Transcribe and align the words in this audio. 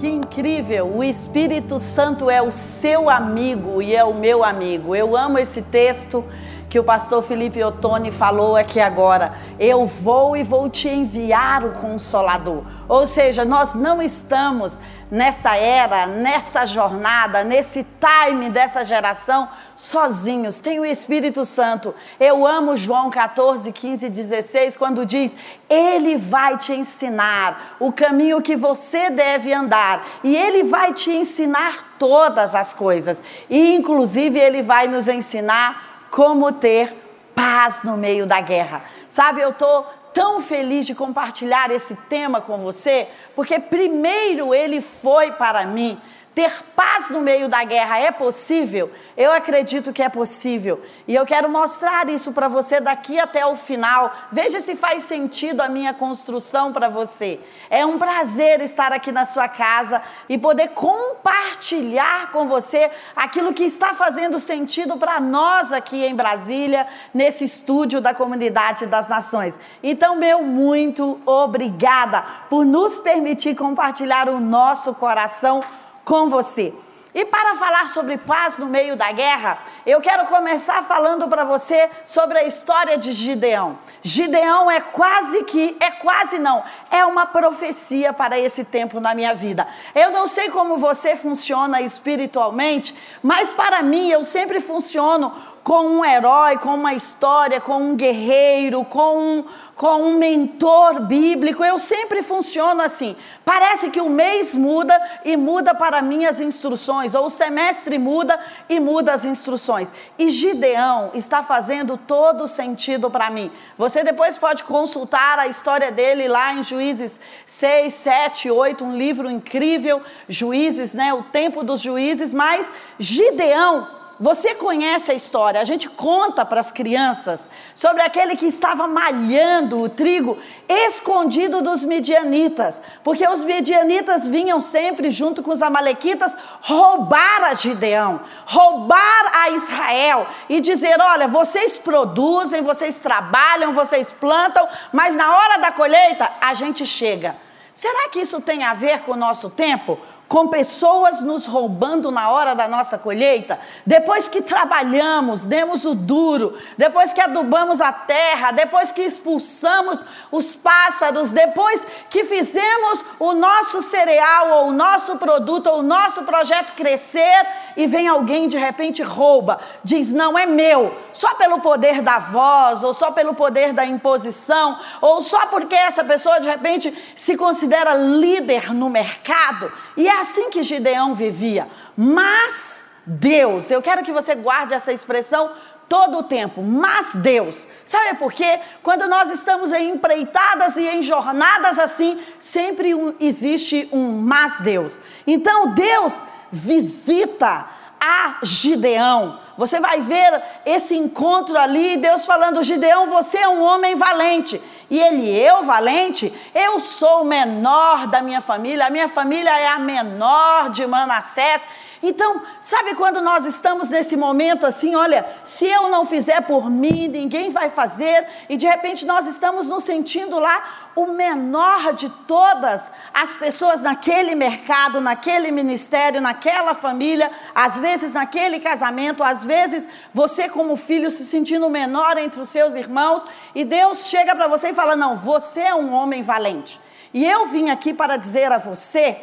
Que 0.00 0.08
incrível! 0.08 0.96
O 0.96 1.04
Espírito 1.04 1.78
Santo 1.78 2.30
é 2.30 2.40
o 2.40 2.50
seu 2.50 3.10
amigo 3.10 3.82
e 3.82 3.94
é 3.94 4.02
o 4.02 4.14
meu 4.14 4.42
amigo. 4.42 4.96
Eu 4.96 5.14
amo 5.14 5.38
esse 5.38 5.60
texto 5.60 6.24
que 6.70 6.78
o 6.78 6.84
pastor 6.84 7.20
Felipe 7.20 7.62
Ottoni 7.64 8.12
falou 8.12 8.54
aqui 8.54 8.78
agora. 8.78 9.34
Eu 9.58 9.86
vou 9.86 10.36
e 10.36 10.44
vou 10.44 10.70
te 10.70 10.88
enviar 10.88 11.64
o 11.64 11.72
consolador. 11.72 12.62
Ou 12.88 13.08
seja, 13.08 13.44
nós 13.44 13.74
não 13.74 14.00
estamos 14.00 14.78
nessa 15.10 15.56
era, 15.56 16.06
nessa 16.06 16.64
jornada, 16.64 17.42
nesse 17.42 17.84
time 17.84 18.48
dessa 18.48 18.84
geração 18.84 19.48
sozinhos. 19.74 20.60
Tem 20.60 20.78
o 20.78 20.84
Espírito 20.84 21.44
Santo. 21.44 21.92
Eu 22.20 22.46
amo 22.46 22.76
João 22.76 23.10
14, 23.10 23.72
15 23.72 24.06
e 24.06 24.08
16, 24.08 24.76
quando 24.76 25.04
diz: 25.04 25.36
Ele 25.68 26.16
vai 26.16 26.56
te 26.56 26.72
ensinar 26.72 27.76
o 27.80 27.92
caminho 27.92 28.40
que 28.40 28.54
você 28.54 29.10
deve 29.10 29.52
andar, 29.52 30.06
e 30.22 30.36
Ele 30.36 30.62
vai 30.62 30.92
te 30.92 31.10
ensinar 31.10 31.96
todas 31.98 32.54
as 32.54 32.72
coisas, 32.72 33.20
e 33.48 33.74
inclusive 33.74 34.38
Ele 34.38 34.62
vai 34.62 34.86
nos 34.86 35.08
ensinar 35.08 35.89
como 36.10 36.52
ter 36.52 36.92
paz 37.34 37.84
no 37.84 37.96
meio 37.96 38.26
da 38.26 38.40
guerra. 38.40 38.82
Sabe, 39.08 39.40
eu 39.40 39.50
estou 39.50 39.86
tão 40.12 40.40
feliz 40.40 40.86
de 40.86 40.94
compartilhar 40.94 41.70
esse 41.70 41.94
tema 41.94 42.40
com 42.40 42.58
você, 42.58 43.08
porque 43.34 43.58
primeiro 43.58 44.54
ele 44.54 44.80
foi 44.80 45.32
para 45.32 45.64
mim 45.64 45.98
ter 46.34 46.52
paz 46.76 47.10
no 47.10 47.20
meio 47.20 47.48
da 47.48 47.64
guerra 47.64 47.98
é 47.98 48.10
possível? 48.10 48.90
Eu 49.16 49.32
acredito 49.32 49.92
que 49.92 50.02
é 50.02 50.08
possível. 50.08 50.82
E 51.06 51.14
eu 51.14 51.26
quero 51.26 51.48
mostrar 51.48 52.08
isso 52.08 52.32
para 52.32 52.46
você 52.46 52.80
daqui 52.80 53.18
até 53.18 53.44
o 53.44 53.56
final. 53.56 54.12
Veja 54.30 54.60
se 54.60 54.76
faz 54.76 55.02
sentido 55.02 55.60
a 55.60 55.68
minha 55.68 55.92
construção 55.92 56.72
para 56.72 56.88
você. 56.88 57.40
É 57.68 57.84
um 57.84 57.98
prazer 57.98 58.60
estar 58.60 58.92
aqui 58.92 59.10
na 59.10 59.24
sua 59.24 59.48
casa 59.48 60.00
e 60.28 60.38
poder 60.38 60.68
compartilhar 60.68 62.30
com 62.30 62.46
você 62.46 62.90
aquilo 63.16 63.52
que 63.52 63.64
está 63.64 63.92
fazendo 63.92 64.38
sentido 64.38 64.96
para 64.96 65.20
nós 65.20 65.72
aqui 65.72 66.04
em 66.04 66.14
Brasília, 66.14 66.86
nesse 67.12 67.44
estúdio 67.44 68.00
da 68.00 68.14
Comunidade 68.14 68.86
das 68.86 69.08
Nações. 69.08 69.58
Então, 69.82 70.16
meu 70.16 70.42
muito 70.42 71.20
obrigada 71.26 72.24
por 72.48 72.64
nos 72.64 72.98
permitir 73.00 73.54
compartilhar 73.54 74.28
o 74.28 74.38
nosso 74.38 74.94
coração 74.94 75.60
com 76.04 76.28
você. 76.28 76.74
E 77.12 77.24
para 77.24 77.56
falar 77.56 77.88
sobre 77.88 78.16
paz 78.18 78.58
no 78.58 78.66
meio 78.66 78.96
da 78.96 79.10
guerra, 79.10 79.58
eu 79.86 80.00
quero 80.00 80.26
começar 80.26 80.82
falando 80.84 81.26
para 81.28 81.44
você 81.44 81.88
sobre 82.04 82.38
a 82.38 82.44
história 82.44 82.98
de 82.98 83.12
Gideão. 83.12 83.78
Gideão 84.02 84.70
é 84.70 84.80
quase 84.80 85.44
que, 85.44 85.76
é 85.80 85.90
quase 85.90 86.38
não, 86.38 86.62
é 86.90 87.04
uma 87.04 87.26
profecia 87.26 88.12
para 88.12 88.38
esse 88.38 88.64
tempo 88.64 89.00
na 89.00 89.14
minha 89.14 89.34
vida. 89.34 89.66
Eu 89.94 90.10
não 90.10 90.26
sei 90.26 90.50
como 90.50 90.76
você 90.76 91.16
funciona 91.16 91.80
espiritualmente, 91.80 92.94
mas 93.22 93.52
para 93.52 93.82
mim 93.82 94.10
eu 94.10 94.22
sempre 94.24 94.60
funciono 94.60 95.32
com 95.62 95.86
um 95.86 96.04
herói, 96.04 96.56
com 96.58 96.74
uma 96.74 96.94
história, 96.94 97.60
com 97.60 97.76
um 97.76 97.94
guerreiro, 97.94 98.84
com 98.84 99.18
um, 99.18 99.44
com 99.76 100.02
um 100.02 100.18
mentor 100.18 101.00
bíblico. 101.00 101.64
Eu 101.64 101.78
sempre 101.78 102.22
funciono 102.22 102.82
assim. 102.82 103.14
Parece 103.44 103.90
que 103.90 104.00
o 104.00 104.08
mês 104.08 104.54
muda 104.54 105.00
e 105.24 105.36
muda 105.36 105.74
para 105.74 106.00
mim 106.02 106.24
as 106.24 106.40
instruções, 106.40 107.14
ou 107.14 107.26
o 107.26 107.30
semestre 107.30 107.98
muda 107.98 108.38
e 108.68 108.80
muda 108.80 109.12
as 109.12 109.24
instruções. 109.24 109.79
E 110.18 110.30
Gideão 110.30 111.10
está 111.14 111.42
fazendo 111.42 111.96
todo 111.96 112.46
sentido 112.46 113.10
para 113.10 113.30
mim. 113.30 113.50
Você 113.76 114.02
depois 114.02 114.36
pode 114.36 114.64
consultar 114.64 115.38
a 115.38 115.46
história 115.46 115.90
dele 115.90 116.28
lá 116.28 116.52
em 116.54 116.62
Juízes 116.62 117.18
6, 117.46 117.92
7, 117.92 118.50
8, 118.50 118.84
um 118.84 118.96
livro 118.96 119.30
incrível, 119.30 120.02
Juízes, 120.28 120.94
né? 120.94 121.14
O 121.14 121.22
tempo 121.22 121.62
dos 121.62 121.80
juízes, 121.80 122.34
mas 122.34 122.72
Gideão 122.98 123.99
você 124.20 124.54
conhece 124.54 125.10
a 125.10 125.14
história, 125.14 125.58
a 125.58 125.64
gente 125.64 125.88
conta 125.88 126.44
para 126.44 126.60
as 126.60 126.70
crianças 126.70 127.48
sobre 127.74 128.02
aquele 128.02 128.36
que 128.36 128.44
estava 128.44 128.86
malhando 128.86 129.80
o 129.80 129.88
trigo 129.88 130.36
escondido 130.68 131.62
dos 131.62 131.86
midianitas, 131.86 132.82
porque 133.02 133.26
os 133.26 133.42
midianitas 133.42 134.26
vinham 134.26 134.60
sempre 134.60 135.10
junto 135.10 135.42
com 135.42 135.50
os 135.50 135.62
amalequitas 135.62 136.36
roubar 136.60 137.44
a 137.44 137.54
Gideão, 137.54 138.20
roubar 138.44 139.32
a 139.32 139.50
Israel 139.50 140.26
e 140.50 140.60
dizer: 140.60 141.00
olha, 141.00 141.26
vocês 141.26 141.78
produzem, 141.78 142.60
vocês 142.60 143.00
trabalham, 143.00 143.72
vocês 143.72 144.12
plantam, 144.12 144.68
mas 144.92 145.16
na 145.16 145.34
hora 145.34 145.58
da 145.60 145.72
colheita 145.72 146.30
a 146.42 146.52
gente 146.52 146.84
chega. 146.84 147.34
Será 147.72 148.10
que 148.10 148.20
isso 148.20 148.40
tem 148.42 148.64
a 148.64 148.74
ver 148.74 149.00
com 149.00 149.12
o 149.12 149.16
nosso 149.16 149.48
tempo? 149.48 149.98
Com 150.30 150.46
pessoas 150.46 151.20
nos 151.20 151.44
roubando 151.44 152.12
na 152.12 152.30
hora 152.30 152.54
da 152.54 152.68
nossa 152.68 152.96
colheita, 152.96 153.58
depois 153.84 154.28
que 154.28 154.40
trabalhamos, 154.40 155.44
demos 155.44 155.84
o 155.84 155.92
duro, 155.92 156.56
depois 156.78 157.12
que 157.12 157.20
adubamos 157.20 157.80
a 157.80 157.90
terra, 157.90 158.52
depois 158.52 158.92
que 158.92 159.02
expulsamos 159.02 160.04
os 160.30 160.54
pássaros, 160.54 161.32
depois 161.32 161.84
que 162.08 162.22
fizemos 162.22 163.04
o 163.18 163.32
nosso 163.32 163.82
cereal 163.82 164.50
ou 164.50 164.68
o 164.68 164.72
nosso 164.72 165.16
produto 165.16 165.66
ou 165.66 165.80
o 165.80 165.82
nosso 165.82 166.22
projeto 166.22 166.74
crescer 166.74 167.46
e 167.76 167.88
vem 167.88 168.06
alguém 168.06 168.46
de 168.46 168.56
repente 168.56 169.02
rouba, 169.02 169.58
diz 169.82 170.12
não 170.12 170.38
é 170.38 170.46
meu, 170.46 170.96
só 171.12 171.34
pelo 171.34 171.58
poder 171.58 172.02
da 172.02 172.20
voz 172.20 172.84
ou 172.84 172.94
só 172.94 173.10
pelo 173.10 173.34
poder 173.34 173.72
da 173.72 173.84
imposição 173.84 174.78
ou 175.00 175.20
só 175.22 175.46
porque 175.46 175.74
essa 175.74 176.04
pessoa 176.04 176.38
de 176.38 176.48
repente 176.48 176.96
se 177.16 177.36
considera 177.36 177.94
líder 177.94 178.72
no 178.72 178.88
mercado? 178.88 179.72
E 179.96 180.08
é 180.08 180.19
assim 180.20 180.50
que 180.50 180.62
Gideão 180.62 181.14
vivia. 181.14 181.68
Mas 181.96 182.90
Deus, 183.06 183.70
eu 183.70 183.82
quero 183.82 184.02
que 184.02 184.12
você 184.12 184.34
guarde 184.34 184.74
essa 184.74 184.92
expressão 184.92 185.50
todo 185.88 186.18
o 186.18 186.22
tempo, 186.22 186.62
mas 186.62 187.16
Deus. 187.16 187.66
Sabe 187.84 188.16
por 188.16 188.32
quê? 188.32 188.60
Quando 188.80 189.08
nós 189.08 189.28
estamos 189.30 189.72
em 189.72 189.90
empreitadas 189.90 190.76
e 190.76 190.86
em 190.86 191.02
jornadas 191.02 191.80
assim, 191.80 192.16
sempre 192.38 192.94
um, 192.94 193.12
existe 193.18 193.88
um 193.92 194.20
mas 194.20 194.60
Deus. 194.60 195.00
Então 195.26 195.74
Deus 195.74 196.22
visita 196.52 197.66
a 198.00 198.38
Gideão. 198.42 199.38
Você 199.56 199.78
vai 199.80 200.00
ver 200.00 200.42
esse 200.64 200.96
encontro 200.96 201.58
ali, 201.58 201.96
Deus 201.96 202.24
falando: 202.24 202.62
Gideão, 202.62 203.08
você 203.08 203.38
é 203.38 203.48
um 203.48 203.60
homem 203.60 203.96
valente. 203.96 204.62
E 204.90 204.98
ele, 204.98 205.30
eu 205.30 205.62
valente, 205.62 206.32
eu 206.52 206.80
sou 206.80 207.22
o 207.22 207.24
menor 207.24 208.08
da 208.08 208.20
minha 208.20 208.40
família, 208.40 208.86
a 208.86 208.90
minha 208.90 209.08
família 209.08 209.56
é 209.56 209.68
a 209.68 209.78
menor 209.78 210.68
de 210.70 210.84
Manassés. 210.84 211.62
Então, 212.02 212.40
sabe 212.62 212.94
quando 212.94 213.20
nós 213.20 213.44
estamos 213.44 213.90
nesse 213.90 214.16
momento 214.16 214.66
assim, 214.66 214.94
olha, 214.94 215.26
se 215.44 215.66
eu 215.66 215.90
não 215.90 216.06
fizer 216.06 216.40
por 216.42 216.70
mim, 216.70 217.08
ninguém 217.08 217.50
vai 217.50 217.68
fazer, 217.68 218.26
e 218.48 218.56
de 218.56 218.66
repente 218.66 219.04
nós 219.04 219.26
estamos 219.26 219.68
nos 219.68 219.84
sentindo 219.84 220.38
lá 220.38 220.90
o 220.96 221.06
menor 221.08 221.92
de 221.92 222.08
todas 222.26 222.90
as 223.12 223.36
pessoas 223.36 223.82
naquele 223.82 224.34
mercado, 224.34 224.98
naquele 224.98 225.50
ministério, 225.50 226.22
naquela 226.22 226.72
família, 226.72 227.30
às 227.54 227.78
vezes 227.78 228.14
naquele 228.14 228.60
casamento, 228.60 229.22
às 229.22 229.44
vezes 229.44 229.86
você 230.12 230.48
como 230.48 230.76
filho 230.76 231.10
se 231.10 231.24
sentindo 231.24 231.68
menor 231.68 232.16
entre 232.16 232.40
os 232.40 232.48
seus 232.48 232.74
irmãos, 232.74 233.24
e 233.54 233.62
Deus 233.62 234.06
chega 234.06 234.34
para 234.34 234.48
você 234.48 234.70
e 234.70 234.74
fala: 234.74 234.96
"Não, 234.96 235.16
você 235.16 235.60
é 235.60 235.74
um 235.74 235.92
homem 235.92 236.22
valente". 236.22 236.80
E 237.12 237.26
eu 237.26 237.46
vim 237.48 237.70
aqui 237.70 237.92
para 237.92 238.16
dizer 238.16 238.50
a 238.52 238.58
você 238.58 239.16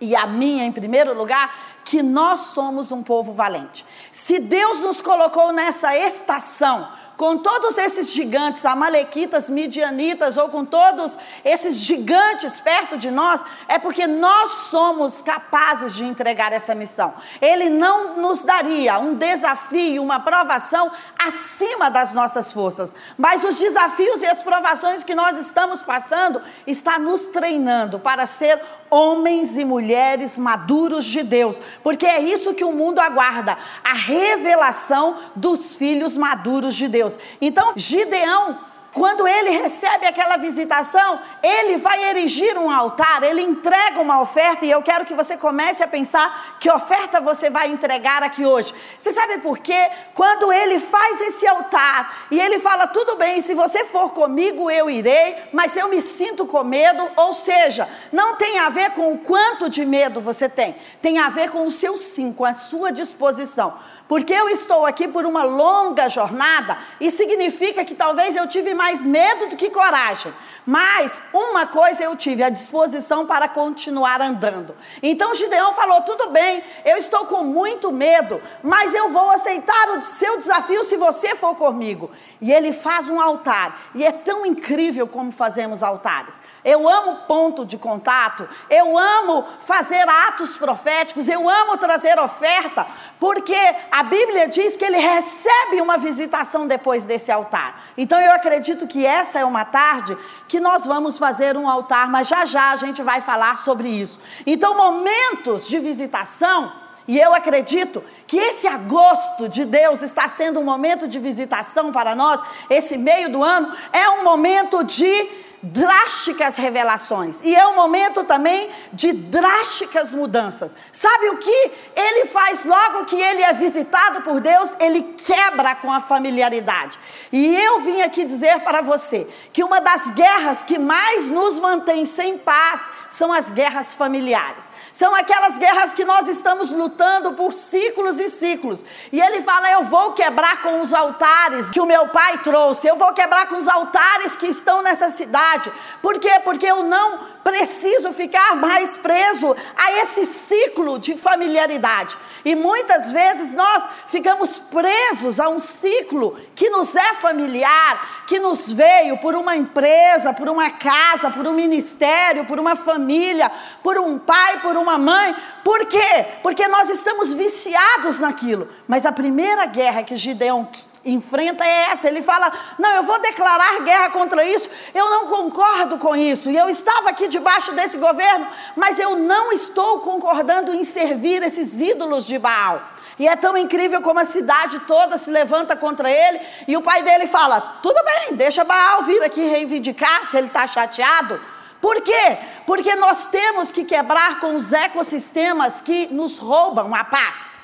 e 0.00 0.14
a 0.14 0.26
minha 0.26 0.64
em 0.64 0.72
primeiro 0.72 1.12
lugar, 1.14 1.77
que 1.88 2.02
nós 2.02 2.40
somos 2.40 2.92
um 2.92 3.02
povo 3.02 3.32
valente. 3.32 3.84
Se 4.12 4.38
Deus 4.38 4.80
nos 4.82 5.00
colocou 5.00 5.54
nessa 5.54 5.96
estação, 5.96 6.86
com 7.18 7.36
todos 7.36 7.76
esses 7.76 8.12
gigantes, 8.12 8.64
amalequitas, 8.64 9.50
midianitas, 9.50 10.36
ou 10.36 10.48
com 10.48 10.64
todos 10.64 11.18
esses 11.44 11.78
gigantes 11.78 12.60
perto 12.60 12.96
de 12.96 13.10
nós, 13.10 13.44
é 13.66 13.76
porque 13.76 14.06
nós 14.06 14.52
somos 14.70 15.20
capazes 15.20 15.94
de 15.96 16.04
entregar 16.04 16.52
essa 16.52 16.76
missão. 16.76 17.12
Ele 17.40 17.68
não 17.68 18.16
nos 18.18 18.44
daria 18.44 19.00
um 19.00 19.16
desafio, 19.16 20.00
uma 20.00 20.20
provação 20.20 20.92
acima 21.18 21.90
das 21.90 22.14
nossas 22.14 22.52
forças, 22.52 22.94
mas 23.18 23.42
os 23.42 23.58
desafios 23.58 24.22
e 24.22 24.26
as 24.26 24.40
provações 24.40 25.02
que 25.02 25.14
nós 25.16 25.36
estamos 25.38 25.82
passando 25.82 26.40
está 26.68 27.00
nos 27.00 27.26
treinando 27.26 27.98
para 27.98 28.26
ser 28.26 28.60
homens 28.90 29.58
e 29.58 29.64
mulheres 29.64 30.38
maduros 30.38 31.04
de 31.04 31.22
Deus, 31.22 31.60
porque 31.82 32.06
é 32.06 32.20
isso 32.20 32.54
que 32.54 32.64
o 32.64 32.72
mundo 32.72 33.00
aguarda, 33.00 33.56
a 33.84 33.92
revelação 33.92 35.16
dos 35.34 35.74
filhos 35.76 36.16
maduros 36.16 36.74
de 36.74 36.88
Deus. 36.88 37.07
Então, 37.40 37.72
Gideão 37.76 38.58
quando 38.92 39.28
ele 39.28 39.50
recebe 39.50 40.06
aquela 40.06 40.36
visitação, 40.36 41.20
ele 41.42 41.76
vai 41.76 42.10
erigir 42.10 42.56
um 42.58 42.70
altar, 42.70 43.22
ele 43.22 43.42
entrega 43.42 44.00
uma 44.00 44.20
oferta, 44.20 44.64
e 44.64 44.70
eu 44.70 44.82
quero 44.82 45.04
que 45.04 45.14
você 45.14 45.36
comece 45.36 45.82
a 45.82 45.86
pensar 45.86 46.56
que 46.58 46.70
oferta 46.70 47.20
você 47.20 47.50
vai 47.50 47.70
entregar 47.70 48.22
aqui 48.22 48.44
hoje. 48.44 48.74
Você 48.98 49.12
sabe 49.12 49.38
por 49.38 49.58
quê? 49.58 49.90
Quando 50.14 50.52
ele 50.52 50.80
faz 50.80 51.20
esse 51.20 51.46
altar 51.46 52.26
e 52.30 52.40
ele 52.40 52.58
fala: 52.58 52.86
tudo 52.86 53.16
bem, 53.16 53.40
se 53.40 53.54
você 53.54 53.84
for 53.84 54.12
comigo, 54.12 54.70
eu 54.70 54.88
irei, 54.88 55.36
mas 55.52 55.76
eu 55.76 55.88
me 55.88 56.00
sinto 56.00 56.46
com 56.46 56.64
medo, 56.64 57.08
ou 57.14 57.32
seja, 57.32 57.88
não 58.10 58.36
tem 58.36 58.58
a 58.58 58.68
ver 58.70 58.90
com 58.92 59.12
o 59.12 59.18
quanto 59.18 59.68
de 59.68 59.84
medo 59.84 60.20
você 60.20 60.48
tem, 60.48 60.74
tem 61.02 61.18
a 61.18 61.28
ver 61.28 61.50
com 61.50 61.66
o 61.66 61.70
seu 61.70 61.96
sim, 61.96 62.32
com 62.32 62.44
a 62.44 62.54
sua 62.54 62.90
disposição. 62.90 63.78
Porque 64.08 64.32
eu 64.32 64.48
estou 64.48 64.86
aqui 64.86 65.06
por 65.06 65.26
uma 65.26 65.42
longa 65.42 66.08
jornada 66.08 66.78
e 66.98 67.10
significa 67.10 67.84
que 67.84 67.94
talvez 67.94 68.34
eu 68.34 68.48
tive 68.48 68.72
mais 68.72 69.04
medo 69.04 69.48
do 69.48 69.56
que 69.56 69.68
coragem. 69.68 70.32
Mas 70.64 71.24
uma 71.32 71.66
coisa 71.66 72.04
eu 72.04 72.14
tive, 72.14 72.42
a 72.42 72.50
disposição 72.50 73.24
para 73.24 73.48
continuar 73.48 74.20
andando. 74.20 74.74
Então 75.02 75.34
Gideão 75.34 75.72
falou: 75.72 76.02
tudo 76.02 76.28
bem, 76.28 76.62
eu 76.84 76.98
estou 76.98 77.24
com 77.24 77.42
muito 77.42 77.90
medo, 77.90 78.38
mas 78.62 78.92
eu 78.92 79.08
vou 79.10 79.30
aceitar 79.30 79.96
o 79.96 80.02
seu 80.02 80.36
desafio 80.36 80.84
se 80.84 80.98
você 80.98 81.34
for 81.36 81.54
comigo. 81.54 82.10
E 82.40 82.52
ele 82.52 82.72
faz 82.72 83.08
um 83.08 83.18
altar. 83.20 83.80
E 83.94 84.04
é 84.04 84.12
tão 84.12 84.44
incrível 84.44 85.06
como 85.06 85.32
fazemos 85.32 85.82
altares. 85.82 86.38
Eu 86.62 86.88
amo 86.88 87.26
ponto 87.26 87.64
de 87.64 87.78
contato, 87.78 88.46
eu 88.68 88.98
amo 88.98 89.46
fazer 89.60 90.06
atos 90.28 90.56
proféticos, 90.56 91.28
eu 91.28 91.48
amo 91.48 91.78
trazer 91.78 92.18
oferta, 92.18 92.86
porque 93.18 93.56
Bíblia 94.02 94.48
diz 94.48 94.76
que 94.76 94.84
ele 94.84 94.98
recebe 94.98 95.80
uma 95.80 95.98
visitação 95.98 96.66
depois 96.66 97.06
desse 97.06 97.32
altar. 97.32 97.80
Então 97.96 98.18
eu 98.20 98.32
acredito 98.32 98.86
que 98.86 99.04
essa 99.04 99.38
é 99.38 99.44
uma 99.44 99.64
tarde 99.64 100.16
que 100.46 100.60
nós 100.60 100.86
vamos 100.86 101.18
fazer 101.18 101.56
um 101.56 101.68
altar, 101.68 102.08
mas 102.08 102.28
já 102.28 102.44
já 102.44 102.70
a 102.70 102.76
gente 102.76 103.02
vai 103.02 103.20
falar 103.20 103.56
sobre 103.56 103.88
isso. 103.88 104.20
Então, 104.46 104.76
momentos 104.76 105.66
de 105.66 105.78
visitação 105.78 106.72
e 107.08 107.18
eu 107.18 107.34
acredito 107.34 108.04
que 108.26 108.36
esse 108.36 108.68
agosto 108.68 109.48
de 109.48 109.64
Deus 109.64 110.02
está 110.02 110.28
sendo 110.28 110.60
um 110.60 110.64
momento 110.64 111.08
de 111.08 111.18
visitação 111.18 111.90
para 111.90 112.14
nós, 112.14 112.38
esse 112.68 112.98
meio 112.98 113.30
do 113.30 113.42
ano, 113.42 113.74
é 113.94 114.10
um 114.10 114.24
momento 114.24 114.84
de 114.84 115.47
drásticas 115.62 116.56
revelações. 116.56 117.40
E 117.42 117.54
é 117.54 117.66
um 117.66 117.74
momento 117.74 118.22
também 118.24 118.70
de 118.92 119.12
drásticas 119.12 120.14
mudanças. 120.14 120.74
Sabe 120.92 121.30
o 121.30 121.38
que 121.38 121.72
ele 121.96 122.26
faz 122.26 122.64
logo 122.64 123.06
que 123.06 123.20
ele 123.20 123.42
é 123.42 123.52
visitado 123.52 124.22
por 124.22 124.40
Deus? 124.40 124.76
Ele 124.78 125.02
quebra 125.02 125.74
com 125.74 125.92
a 125.92 126.00
familiaridade. 126.00 126.98
E 127.32 127.56
eu 127.56 127.80
vim 127.80 128.00
aqui 128.02 128.24
dizer 128.24 128.60
para 128.60 128.82
você 128.82 129.26
que 129.52 129.64
uma 129.64 129.80
das 129.80 130.10
guerras 130.10 130.62
que 130.62 130.78
mais 130.78 131.26
nos 131.26 131.58
mantém 131.58 132.04
sem 132.04 132.38
paz 132.38 132.90
são 133.08 133.32
as 133.32 133.50
guerras 133.50 133.94
familiares. 133.94 134.70
São 134.92 135.14
aquelas 135.14 135.58
guerras 135.58 135.92
que 135.92 136.04
nós 136.04 136.28
estamos 136.28 136.70
lutando 136.70 137.32
por 137.32 137.52
ciclos 137.52 138.20
e 138.20 138.30
ciclos. 138.30 138.84
E 139.12 139.20
ele 139.20 139.42
fala: 139.42 139.70
Eu 139.72 139.82
vou 139.84 140.12
quebrar 140.12 140.62
com 140.62 140.80
os 140.80 140.94
altares 140.94 141.68
que 141.70 141.80
o 141.80 141.86
meu 141.86 142.08
pai 142.08 142.38
trouxe, 142.38 142.86
eu 142.86 142.96
vou 142.96 143.12
quebrar 143.12 143.48
com 143.48 143.56
os 143.56 143.66
altares 143.66 144.36
que 144.36 144.46
estão 144.46 144.82
nessa 144.82 145.10
cidade 145.10 145.47
verdade. 145.48 145.72
Por 146.02 146.18
quê? 146.18 146.40
Porque 146.44 146.66
eu 146.66 146.82
não 146.82 147.20
preciso 147.48 148.12
ficar 148.12 148.56
mais 148.56 148.98
preso 148.98 149.56
a 149.74 149.92
esse 150.02 150.26
ciclo 150.26 150.98
de 150.98 151.16
familiaridade. 151.16 152.14
E 152.44 152.54
muitas 152.54 153.10
vezes 153.10 153.54
nós 153.54 153.88
ficamos 154.08 154.58
presos 154.58 155.40
a 155.40 155.48
um 155.48 155.58
ciclo 155.58 156.38
que 156.54 156.68
nos 156.68 156.94
é 156.94 157.14
familiar, 157.14 158.24
que 158.26 158.38
nos 158.38 158.70
veio 158.70 159.16
por 159.16 159.34
uma 159.34 159.56
empresa, 159.56 160.34
por 160.34 160.46
uma 160.46 160.70
casa, 160.70 161.30
por 161.30 161.46
um 161.46 161.54
ministério, 161.54 162.44
por 162.44 162.58
uma 162.58 162.76
família, 162.76 163.50
por 163.82 163.96
um 163.98 164.18
pai, 164.18 164.60
por 164.60 164.76
uma 164.76 164.98
mãe. 164.98 165.34
Por 165.64 165.86
quê? 165.86 166.26
Porque 166.42 166.68
nós 166.68 166.90
estamos 166.90 167.32
viciados 167.32 168.18
naquilo. 168.18 168.68
Mas 168.86 169.06
a 169.06 169.12
primeira 169.12 169.64
guerra 169.64 170.02
que 170.02 170.16
Gideão 170.16 170.68
enfrenta 171.04 171.64
é 171.64 171.90
essa. 171.90 172.08
Ele 172.08 172.22
fala: 172.22 172.52
Não, 172.78 172.90
eu 172.96 173.02
vou 173.02 173.18
declarar 173.20 173.80
guerra 173.82 174.10
contra 174.10 174.44
isso, 174.44 174.68
eu 174.94 175.08
não 175.10 175.26
concordo 175.26 175.98
com 175.98 176.14
isso. 176.14 176.50
E 176.50 176.56
eu 176.56 176.68
estava 176.68 177.10
aqui 177.10 177.28
debaixo 177.38 177.72
desse 177.72 177.96
governo, 177.96 178.46
mas 178.76 178.98
eu 178.98 179.16
não 179.16 179.52
estou 179.52 180.00
concordando 180.00 180.74
em 180.74 180.84
servir 180.84 181.42
esses 181.42 181.80
ídolos 181.80 182.26
de 182.26 182.38
Baal. 182.38 182.82
E 183.18 183.26
é 183.26 183.34
tão 183.34 183.56
incrível 183.56 184.00
como 184.00 184.20
a 184.20 184.24
cidade 184.24 184.78
toda 184.80 185.16
se 185.16 185.30
levanta 185.30 185.74
contra 185.76 186.10
ele, 186.10 186.40
e 186.68 186.76
o 186.76 186.82
pai 186.82 187.02
dele 187.02 187.26
fala: 187.26 187.60
Tudo 187.82 188.00
bem, 188.04 188.36
deixa 188.36 188.64
Baal 188.64 189.02
vir 189.02 189.22
aqui 189.22 189.40
reivindicar 189.46 190.26
se 190.26 190.36
ele 190.36 190.46
está 190.46 190.66
chateado. 190.66 191.40
Por 191.80 192.00
quê? 192.00 192.38
Porque 192.66 192.94
nós 192.96 193.26
temos 193.26 193.70
que 193.70 193.84
quebrar 193.84 194.40
com 194.40 194.56
os 194.56 194.72
ecossistemas 194.72 195.80
que 195.80 196.08
nos 196.12 196.38
roubam 196.38 196.94
a 196.94 197.04
paz. 197.04 197.60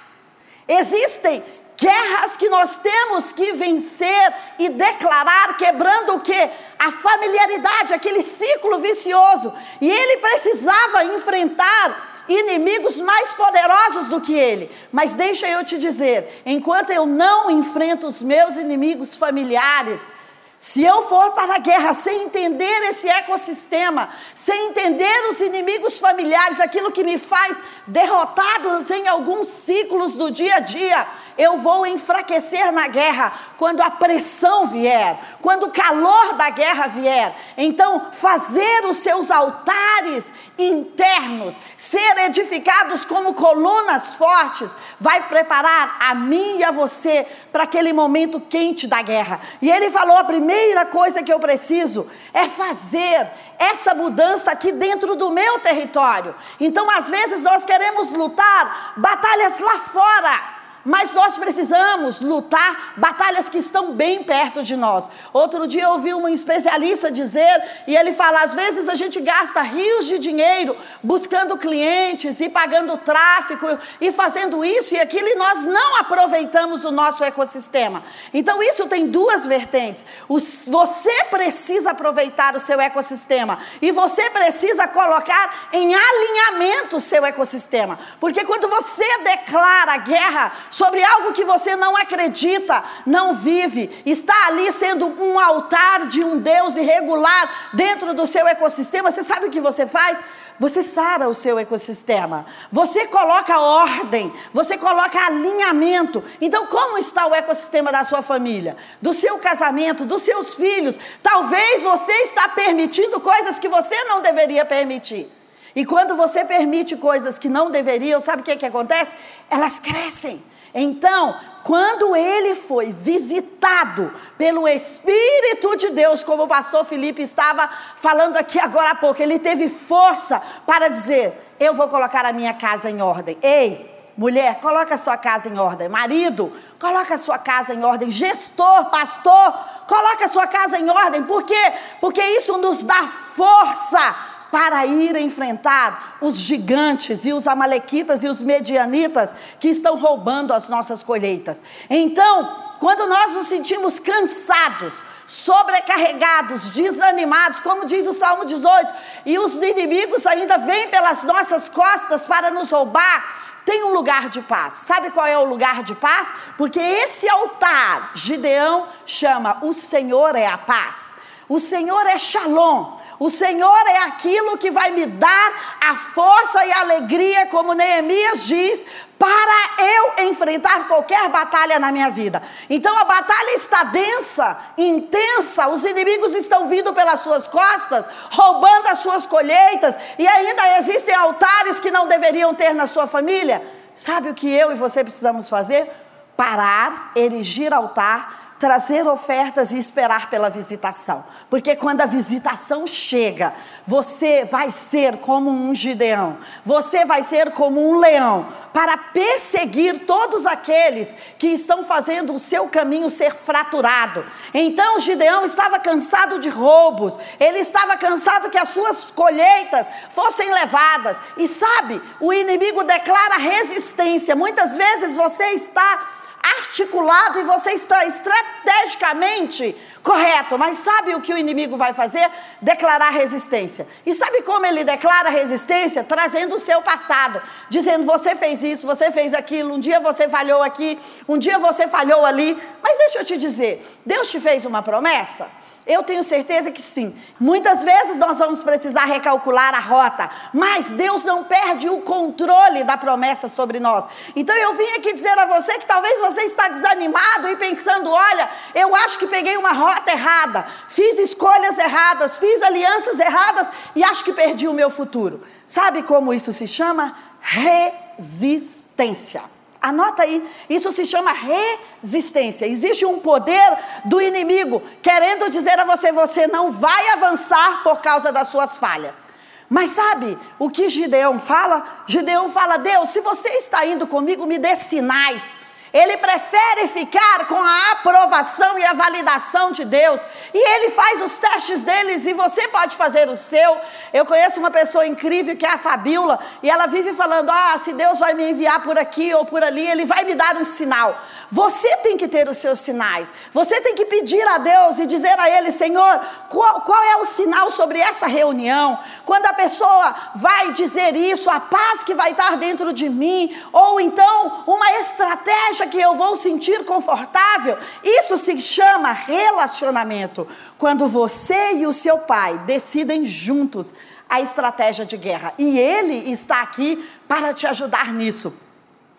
Existem 0.66 1.42
guerras 1.76 2.36
que 2.36 2.48
nós 2.48 2.78
temos 2.78 3.32
que 3.32 3.52
vencer 3.52 4.32
e 4.58 4.68
declarar, 4.68 5.56
quebrando 5.56 6.14
o 6.14 6.20
que? 6.20 6.50
A 6.78 6.92
familiaridade, 6.92 7.94
aquele 7.94 8.22
ciclo 8.22 8.78
vicioso. 8.78 9.52
E 9.80 9.90
ele 9.90 10.18
precisava 10.18 11.04
enfrentar 11.04 12.24
inimigos 12.28 13.00
mais 13.00 13.32
poderosos 13.32 14.08
do 14.08 14.20
que 14.20 14.34
ele. 14.34 14.70
Mas 14.90 15.14
deixa 15.14 15.48
eu 15.48 15.64
te 15.64 15.78
dizer: 15.78 16.42
enquanto 16.46 16.90
eu 16.90 17.06
não 17.06 17.50
enfrento 17.50 18.06
os 18.06 18.22
meus 18.22 18.56
inimigos 18.56 19.16
familiares, 19.16 20.12
se 20.56 20.82
eu 20.82 21.02
for 21.02 21.32
para 21.32 21.56
a 21.56 21.58
guerra 21.58 21.92
sem 21.92 22.22
entender 22.22 22.82
esse 22.84 23.08
ecossistema, 23.08 24.08
sem 24.34 24.68
entender 24.68 25.28
os 25.28 25.40
inimigos 25.40 25.98
familiares, 25.98 26.60
aquilo 26.60 26.92
que 26.92 27.04
me 27.04 27.18
faz 27.18 27.60
derrotados 27.86 28.90
em 28.90 29.08
alguns 29.08 29.48
ciclos 29.48 30.14
do 30.14 30.30
dia 30.30 30.56
a 30.56 30.60
dia, 30.60 31.06
eu 31.36 31.58
vou 31.58 31.84
enfraquecer 31.86 32.72
na 32.72 32.86
guerra 32.86 33.32
quando 33.56 33.80
a 33.80 33.90
pressão 33.90 34.66
vier, 34.66 35.18
quando 35.40 35.64
o 35.64 35.70
calor 35.70 36.34
da 36.34 36.50
guerra 36.50 36.86
vier. 36.86 37.34
Então, 37.56 38.08
fazer 38.12 38.84
os 38.84 38.98
seus 38.98 39.30
altares 39.30 40.32
internos, 40.56 41.60
ser 41.76 42.18
edificados 42.26 43.04
como 43.04 43.34
colunas 43.34 44.14
fortes, 44.14 44.74
vai 44.98 45.22
preparar 45.22 45.96
a 46.00 46.14
mim 46.14 46.58
e 46.58 46.64
a 46.64 46.70
você 46.70 47.26
para 47.50 47.64
aquele 47.64 47.92
momento 47.92 48.40
quente 48.40 48.86
da 48.86 49.02
guerra. 49.02 49.40
E 49.60 49.70
ele 49.70 49.90
falou: 49.90 50.16
a 50.16 50.24
primeira 50.24 50.86
coisa 50.86 51.22
que 51.22 51.32
eu 51.32 51.40
preciso 51.40 52.06
é 52.32 52.46
fazer 52.48 53.28
essa 53.58 53.94
mudança 53.94 54.50
aqui 54.50 54.72
dentro 54.72 55.14
do 55.14 55.30
meu 55.30 55.58
território. 55.60 56.34
Então, 56.60 56.90
às 56.90 57.08
vezes, 57.10 57.42
nós 57.42 57.64
queremos 57.64 58.10
lutar 58.12 58.92
batalhas 58.96 59.58
lá 59.60 59.78
fora 59.78 60.53
mas 60.84 61.14
nós 61.14 61.36
precisamos 61.36 62.20
lutar 62.20 62.92
batalhas 62.96 63.48
que 63.48 63.58
estão 63.58 63.92
bem 63.92 64.22
perto 64.22 64.62
de 64.62 64.76
nós. 64.76 65.08
Outro 65.32 65.66
dia 65.66 65.84
eu 65.84 65.90
ouvi 65.90 66.12
um 66.12 66.28
especialista 66.28 67.10
dizer, 67.10 67.62
e 67.86 67.96
ele 67.96 68.12
fala: 68.12 68.42
às 68.42 68.52
vezes 68.52 68.88
a 68.88 68.94
gente 68.94 69.20
gasta 69.20 69.62
rios 69.62 70.06
de 70.06 70.18
dinheiro 70.18 70.76
buscando 71.02 71.56
clientes 71.56 72.40
e 72.40 72.48
pagando 72.48 72.96
tráfego 72.98 73.78
e 74.00 74.12
fazendo 74.12 74.64
isso 74.64 74.94
e 74.94 75.00
aquilo, 75.00 75.28
e 75.28 75.34
nós 75.36 75.64
não 75.64 75.96
aproveitamos 75.96 76.84
o 76.84 76.90
nosso 76.90 77.24
ecossistema. 77.24 78.02
Então 78.32 78.62
isso 78.62 78.86
tem 78.86 79.06
duas 79.06 79.46
vertentes. 79.46 80.04
você 80.28 81.24
precisa 81.30 81.92
aproveitar 81.92 82.54
o 82.54 82.60
seu 82.60 82.80
ecossistema 82.80 83.58
e 83.80 83.90
você 83.90 84.28
precisa 84.30 84.86
colocar 84.88 85.68
em 85.72 85.94
alinhamento 85.94 86.96
o 86.96 87.00
seu 87.00 87.24
ecossistema. 87.24 87.98
Porque 88.20 88.44
quando 88.44 88.68
você 88.68 89.06
declara 89.18 89.96
guerra, 89.98 90.52
sobre 90.74 91.04
algo 91.04 91.32
que 91.32 91.44
você 91.44 91.76
não 91.76 91.96
acredita, 91.96 92.82
não 93.06 93.32
vive, 93.32 94.02
está 94.04 94.34
ali 94.48 94.72
sendo 94.72 95.06
um 95.06 95.38
altar 95.38 96.08
de 96.08 96.24
um 96.24 96.36
Deus 96.36 96.74
irregular 96.74 97.70
dentro 97.74 98.12
do 98.12 98.26
seu 98.26 98.44
ecossistema, 98.48 99.12
você 99.12 99.22
sabe 99.22 99.46
o 99.46 99.50
que 99.50 99.60
você 99.60 99.86
faz? 99.86 100.18
Você 100.58 100.82
sara 100.82 101.28
o 101.28 101.34
seu 101.34 101.60
ecossistema, 101.60 102.44
você 102.72 103.06
coloca 103.06 103.60
ordem, 103.60 104.32
você 104.52 104.76
coloca 104.76 105.16
alinhamento. 105.16 106.24
Então, 106.40 106.66
como 106.66 106.98
está 106.98 107.24
o 107.24 107.34
ecossistema 107.34 107.92
da 107.92 108.02
sua 108.02 108.20
família, 108.20 108.76
do 109.00 109.14
seu 109.14 109.38
casamento, 109.38 110.04
dos 110.04 110.22
seus 110.22 110.56
filhos? 110.56 110.98
Talvez 111.22 111.84
você 111.84 112.12
está 112.22 112.48
permitindo 112.48 113.20
coisas 113.20 113.60
que 113.60 113.68
você 113.68 113.94
não 114.04 114.22
deveria 114.22 114.64
permitir. 114.64 115.30
E 115.76 115.86
quando 115.86 116.16
você 116.16 116.44
permite 116.44 116.96
coisas 116.96 117.38
que 117.38 117.48
não 117.48 117.70
deveriam, 117.70 118.20
sabe 118.20 118.42
o 118.42 118.44
que, 118.44 118.56
que 118.56 118.66
acontece? 118.66 119.14
Elas 119.48 119.78
crescem. 119.78 120.42
Então, 120.74 121.36
quando 121.62 122.16
ele 122.16 122.54
foi 122.56 122.92
visitado 122.92 124.12
pelo 124.36 124.66
Espírito 124.66 125.76
de 125.76 125.90
Deus, 125.90 126.24
como 126.24 126.42
o 126.42 126.48
pastor 126.48 126.84
Felipe 126.84 127.22
estava 127.22 127.68
falando 127.96 128.36
aqui 128.36 128.58
agora 128.58 128.90
há 128.90 128.94
pouco, 128.94 129.22
ele 129.22 129.38
teve 129.38 129.68
força 129.68 130.42
para 130.66 130.88
dizer: 130.88 131.32
Eu 131.60 131.74
vou 131.74 131.88
colocar 131.88 132.26
a 132.26 132.32
minha 132.32 132.52
casa 132.52 132.90
em 132.90 133.00
ordem. 133.00 133.38
Ei, 133.40 133.94
Mulher, 134.16 134.60
coloca 134.60 134.94
a 134.94 134.98
sua 134.98 135.16
casa 135.16 135.48
em 135.48 135.58
ordem. 135.58 135.88
Marido, 135.88 136.52
coloca 136.78 137.14
a 137.14 137.18
sua 137.18 137.36
casa 137.36 137.74
em 137.74 137.82
ordem. 137.82 138.12
Gestor, 138.12 138.84
pastor, 138.84 139.54
coloca 139.88 140.26
a 140.26 140.28
sua 140.28 140.46
casa 140.46 140.78
em 140.78 140.88
ordem. 140.88 141.24
Por 141.24 141.42
quê? 141.42 141.72
Porque 142.00 142.22
isso 142.22 142.56
nos 142.58 142.84
dá 142.84 143.08
força 143.08 144.14
para 144.54 144.86
ir 144.86 145.16
enfrentar 145.16 146.16
os 146.20 146.38
gigantes 146.38 147.24
e 147.24 147.32
os 147.32 147.48
amalequitas 147.48 148.22
e 148.22 148.28
os 148.28 148.40
medianitas 148.40 149.34
que 149.58 149.66
estão 149.66 149.98
roubando 149.98 150.54
as 150.54 150.68
nossas 150.68 151.02
colheitas. 151.02 151.60
Então, 151.90 152.76
quando 152.78 153.04
nós 153.08 153.34
nos 153.34 153.48
sentimos 153.48 153.98
cansados, 153.98 155.02
sobrecarregados, 155.26 156.68
desanimados, 156.68 157.58
como 157.58 157.84
diz 157.84 158.06
o 158.06 158.12
Salmo 158.12 158.44
18, 158.44 158.92
e 159.26 159.40
os 159.40 159.60
inimigos 159.60 160.24
ainda 160.24 160.56
vêm 160.56 160.88
pelas 160.88 161.24
nossas 161.24 161.68
costas 161.68 162.24
para 162.24 162.52
nos 162.52 162.70
roubar, 162.70 163.58
tem 163.64 163.82
um 163.82 163.92
lugar 163.92 164.28
de 164.28 164.40
paz. 164.40 164.74
Sabe 164.74 165.10
qual 165.10 165.26
é 165.26 165.36
o 165.36 165.46
lugar 165.46 165.82
de 165.82 165.96
paz? 165.96 166.28
Porque 166.56 166.78
esse 166.78 167.28
altar, 167.28 168.12
Gideão 168.14 168.86
chama: 169.04 169.58
O 169.62 169.72
Senhor 169.72 170.36
é 170.36 170.46
a 170.46 170.58
paz. 170.58 171.16
O 171.48 171.58
Senhor 171.58 172.06
é 172.06 172.18
Shalom. 172.20 173.02
O 173.18 173.30
Senhor 173.30 173.86
é 173.86 173.98
aquilo 174.02 174.58
que 174.58 174.70
vai 174.70 174.90
me 174.90 175.06
dar 175.06 175.76
a 175.80 175.96
força 175.96 176.64
e 176.66 176.72
a 176.72 176.80
alegria, 176.80 177.46
como 177.46 177.72
Neemias 177.72 178.44
diz, 178.44 178.84
para 179.18 179.82
eu 179.82 180.28
enfrentar 180.28 180.86
qualquer 180.88 181.28
batalha 181.28 181.78
na 181.78 181.92
minha 181.92 182.10
vida. 182.10 182.42
Então 182.68 182.96
a 182.98 183.04
batalha 183.04 183.54
está 183.54 183.84
densa, 183.84 184.58
intensa, 184.76 185.68
os 185.68 185.84
inimigos 185.84 186.34
estão 186.34 186.68
vindo 186.68 186.92
pelas 186.92 187.20
suas 187.20 187.46
costas, 187.46 188.06
roubando 188.30 188.88
as 188.88 188.98
suas 188.98 189.26
colheitas, 189.26 189.96
e 190.18 190.26
ainda 190.26 190.78
existem 190.78 191.14
altares 191.14 191.78
que 191.80 191.90
não 191.90 192.08
deveriam 192.08 192.54
ter 192.54 192.74
na 192.74 192.86
sua 192.86 193.06
família. 193.06 193.62
Sabe 193.94 194.28
o 194.28 194.34
que 194.34 194.52
eu 194.52 194.72
e 194.72 194.74
você 194.74 195.04
precisamos 195.04 195.48
fazer? 195.48 195.90
Parar, 196.36 197.12
erigir 197.14 197.72
altar 197.72 198.43
trazer 198.64 199.06
ofertas 199.06 199.72
e 199.72 199.78
esperar 199.78 200.30
pela 200.30 200.48
visitação. 200.48 201.22
Porque 201.50 201.76
quando 201.76 202.00
a 202.00 202.06
visitação 202.06 202.86
chega, 202.86 203.52
você 203.86 204.46
vai 204.46 204.70
ser 204.70 205.18
como 205.18 205.50
um 205.50 205.74
gideão, 205.74 206.38
você 206.64 207.04
vai 207.04 207.22
ser 207.22 207.52
como 207.52 207.86
um 207.86 207.98
leão, 207.98 208.46
para 208.72 208.96
perseguir 208.96 210.06
todos 210.06 210.46
aqueles 210.46 211.14
que 211.36 211.48
estão 211.48 211.84
fazendo 211.84 212.32
o 212.32 212.38
seu 212.38 212.66
caminho 212.66 213.10
ser 213.10 213.34
fraturado. 213.34 214.24
Então 214.54 214.98
Gideão 214.98 215.44
estava 215.44 215.78
cansado 215.78 216.38
de 216.38 216.48
roubos, 216.48 217.18
ele 217.38 217.58
estava 217.58 217.98
cansado 217.98 218.48
que 218.48 218.58
as 218.58 218.70
suas 218.70 219.10
colheitas 219.10 219.86
fossem 220.08 220.50
levadas. 220.54 221.20
E 221.36 221.46
sabe, 221.46 222.00
o 222.18 222.32
inimigo 222.32 222.82
declara 222.82 223.36
resistência. 223.36 224.34
Muitas 224.34 224.74
vezes 224.74 225.16
você 225.16 225.44
está 225.50 226.14
articulado 226.44 227.40
e 227.40 227.44
você 227.44 227.70
está 227.72 228.04
estrategicamente 228.04 229.74
correto. 230.02 230.58
Mas 230.58 230.78
sabe 230.78 231.14
o 231.14 231.20
que 231.20 231.32
o 231.32 231.38
inimigo 231.38 231.76
vai 231.76 231.94
fazer? 231.94 232.30
Declarar 232.60 233.10
resistência. 233.10 233.86
E 234.04 234.12
sabe 234.12 234.42
como 234.42 234.66
ele 234.66 234.84
declara 234.84 235.30
resistência? 235.30 236.04
Trazendo 236.04 236.56
o 236.56 236.58
seu 236.58 236.82
passado, 236.82 237.40
dizendo: 237.70 238.04
você 238.04 238.36
fez 238.36 238.62
isso, 238.62 238.86
você 238.86 239.10
fez 239.10 239.32
aquilo, 239.32 239.74
um 239.74 239.80
dia 239.80 239.98
você 240.00 240.28
falhou 240.28 240.62
aqui, 240.62 240.98
um 241.26 241.38
dia 241.38 241.58
você 241.58 241.88
falhou 241.88 242.24
ali. 242.26 242.56
Mas 242.82 242.98
deixa 242.98 243.20
eu 243.20 243.24
te 243.24 243.36
dizer: 243.38 243.82
Deus 244.04 244.28
te 244.28 244.38
fez 244.38 244.66
uma 244.66 244.82
promessa? 244.82 245.63
Eu 245.86 246.02
tenho 246.02 246.24
certeza 246.24 246.70
que 246.70 246.80
sim. 246.80 247.14
Muitas 247.38 247.84
vezes 247.84 248.18
nós 248.18 248.38
vamos 248.38 248.64
precisar 248.64 249.04
recalcular 249.04 249.74
a 249.74 249.80
rota, 249.80 250.30
mas 250.52 250.92
Deus 250.92 251.26
não 251.26 251.44
perde 251.44 251.90
o 251.90 252.00
controle 252.00 252.84
da 252.84 252.96
promessa 252.96 253.48
sobre 253.48 253.78
nós. 253.78 254.06
Então 254.34 254.56
eu 254.56 254.72
vim 254.74 254.88
aqui 254.96 255.12
dizer 255.12 255.38
a 255.38 255.44
você 255.44 255.78
que 255.78 255.86
talvez 255.86 256.18
você 256.20 256.40
está 256.42 256.68
desanimado 256.68 257.50
e 257.50 257.56
pensando, 257.56 258.10
olha, 258.10 258.48
eu 258.74 258.96
acho 258.96 259.18
que 259.18 259.26
peguei 259.26 259.58
uma 259.58 259.72
rota 259.72 260.10
errada, 260.10 260.66
fiz 260.88 261.18
escolhas 261.18 261.78
erradas, 261.78 262.38
fiz 262.38 262.62
alianças 262.62 263.18
erradas 263.18 263.68
e 263.94 264.02
acho 264.02 264.24
que 264.24 264.32
perdi 264.32 264.66
o 264.66 264.72
meu 264.72 264.88
futuro. 264.88 265.42
Sabe 265.66 266.02
como 266.02 266.32
isso 266.32 266.50
se 266.50 266.66
chama? 266.66 267.14
Resistência. 267.42 269.42
Anota 269.84 270.22
aí, 270.22 270.42
isso 270.70 270.90
se 270.92 271.04
chama 271.04 271.30
resistência. 271.30 272.64
Existe 272.66 273.04
um 273.04 273.18
poder 273.18 273.78
do 274.06 274.18
inimigo 274.18 274.82
querendo 275.02 275.50
dizer 275.50 275.78
a 275.78 275.84
você: 275.84 276.10
você 276.10 276.46
não 276.46 276.70
vai 276.72 277.10
avançar 277.10 277.82
por 277.82 278.00
causa 278.00 278.32
das 278.32 278.48
suas 278.48 278.78
falhas. 278.78 279.20
Mas 279.68 279.90
sabe 279.90 280.38
o 280.58 280.70
que 280.70 280.88
Gideão 280.88 281.38
fala? 281.38 281.84
Gideão 282.06 282.48
fala: 282.48 282.78
Deus, 282.78 283.10
se 283.10 283.20
você 283.20 283.50
está 283.50 283.84
indo 283.84 284.06
comigo, 284.06 284.46
me 284.46 284.58
dê 284.58 284.74
sinais. 284.74 285.58
Ele 285.94 286.16
prefere 286.16 286.88
ficar 286.88 287.46
com 287.46 287.62
a 287.62 287.92
aprovação 287.92 288.76
e 288.76 288.84
a 288.84 288.94
validação 288.94 289.70
de 289.70 289.84
Deus. 289.84 290.20
E 290.52 290.58
ele 290.58 290.90
faz 290.90 291.22
os 291.22 291.38
testes 291.38 291.82
deles 291.82 292.26
e 292.26 292.32
você 292.32 292.66
pode 292.66 292.96
fazer 292.96 293.28
o 293.28 293.36
seu. 293.36 293.78
Eu 294.12 294.26
conheço 294.26 294.58
uma 294.58 294.72
pessoa 294.72 295.06
incrível 295.06 295.56
que 295.56 295.64
é 295.64 295.70
a 295.70 295.78
Fabiola, 295.78 296.40
e 296.64 296.68
ela 296.68 296.88
vive 296.88 297.14
falando: 297.14 297.48
"Ah, 297.48 297.78
se 297.78 297.92
Deus 297.92 298.18
vai 298.18 298.34
me 298.34 298.50
enviar 298.50 298.82
por 298.82 298.98
aqui 298.98 299.32
ou 299.32 299.44
por 299.44 299.62
ali, 299.62 299.86
ele 299.86 300.04
vai 300.04 300.24
me 300.24 300.34
dar 300.34 300.56
um 300.56 300.64
sinal". 300.64 301.16
Você 301.50 301.96
tem 301.98 302.16
que 302.16 302.28
ter 302.28 302.48
os 302.48 302.58
seus 302.58 302.80
sinais. 302.80 303.32
Você 303.52 303.80
tem 303.80 303.94
que 303.94 304.04
pedir 304.04 304.46
a 304.48 304.58
Deus 304.58 304.98
e 304.98 305.06
dizer 305.06 305.38
a 305.38 305.50
ele: 305.50 305.70
"Senhor, 305.70 306.20
qual, 306.48 306.80
qual 306.82 307.02
é 307.02 307.16
o 307.16 307.24
sinal 307.24 307.70
sobre 307.70 307.98
essa 307.98 308.26
reunião? 308.26 308.98
Quando 309.24 309.46
a 309.46 309.52
pessoa 309.52 310.14
vai 310.34 310.72
dizer 310.72 311.16
isso, 311.16 311.50
a 311.50 311.60
paz 311.60 312.04
que 312.04 312.14
vai 312.14 312.32
estar 312.32 312.56
dentro 312.56 312.92
de 312.92 313.08
mim, 313.08 313.56
ou 313.72 314.00
então 314.00 314.64
uma 314.66 314.90
estratégia 314.98 315.86
que 315.86 316.00
eu 316.00 316.14
vou 316.14 316.36
sentir 316.36 316.84
confortável? 316.84 317.76
Isso 318.02 318.36
se 318.38 318.60
chama 318.60 319.12
relacionamento. 319.12 320.46
Quando 320.78 321.06
você 321.06 321.74
e 321.74 321.86
o 321.86 321.92
seu 321.92 322.18
pai 322.18 322.58
decidem 322.58 323.24
juntos 323.24 323.92
a 324.28 324.40
estratégia 324.40 325.04
de 325.04 325.16
guerra. 325.16 325.52
E 325.58 325.78
ele 325.78 326.30
está 326.30 326.62
aqui 326.62 327.08
para 327.28 327.52
te 327.54 327.66
ajudar 327.66 328.12
nisso. 328.12 328.63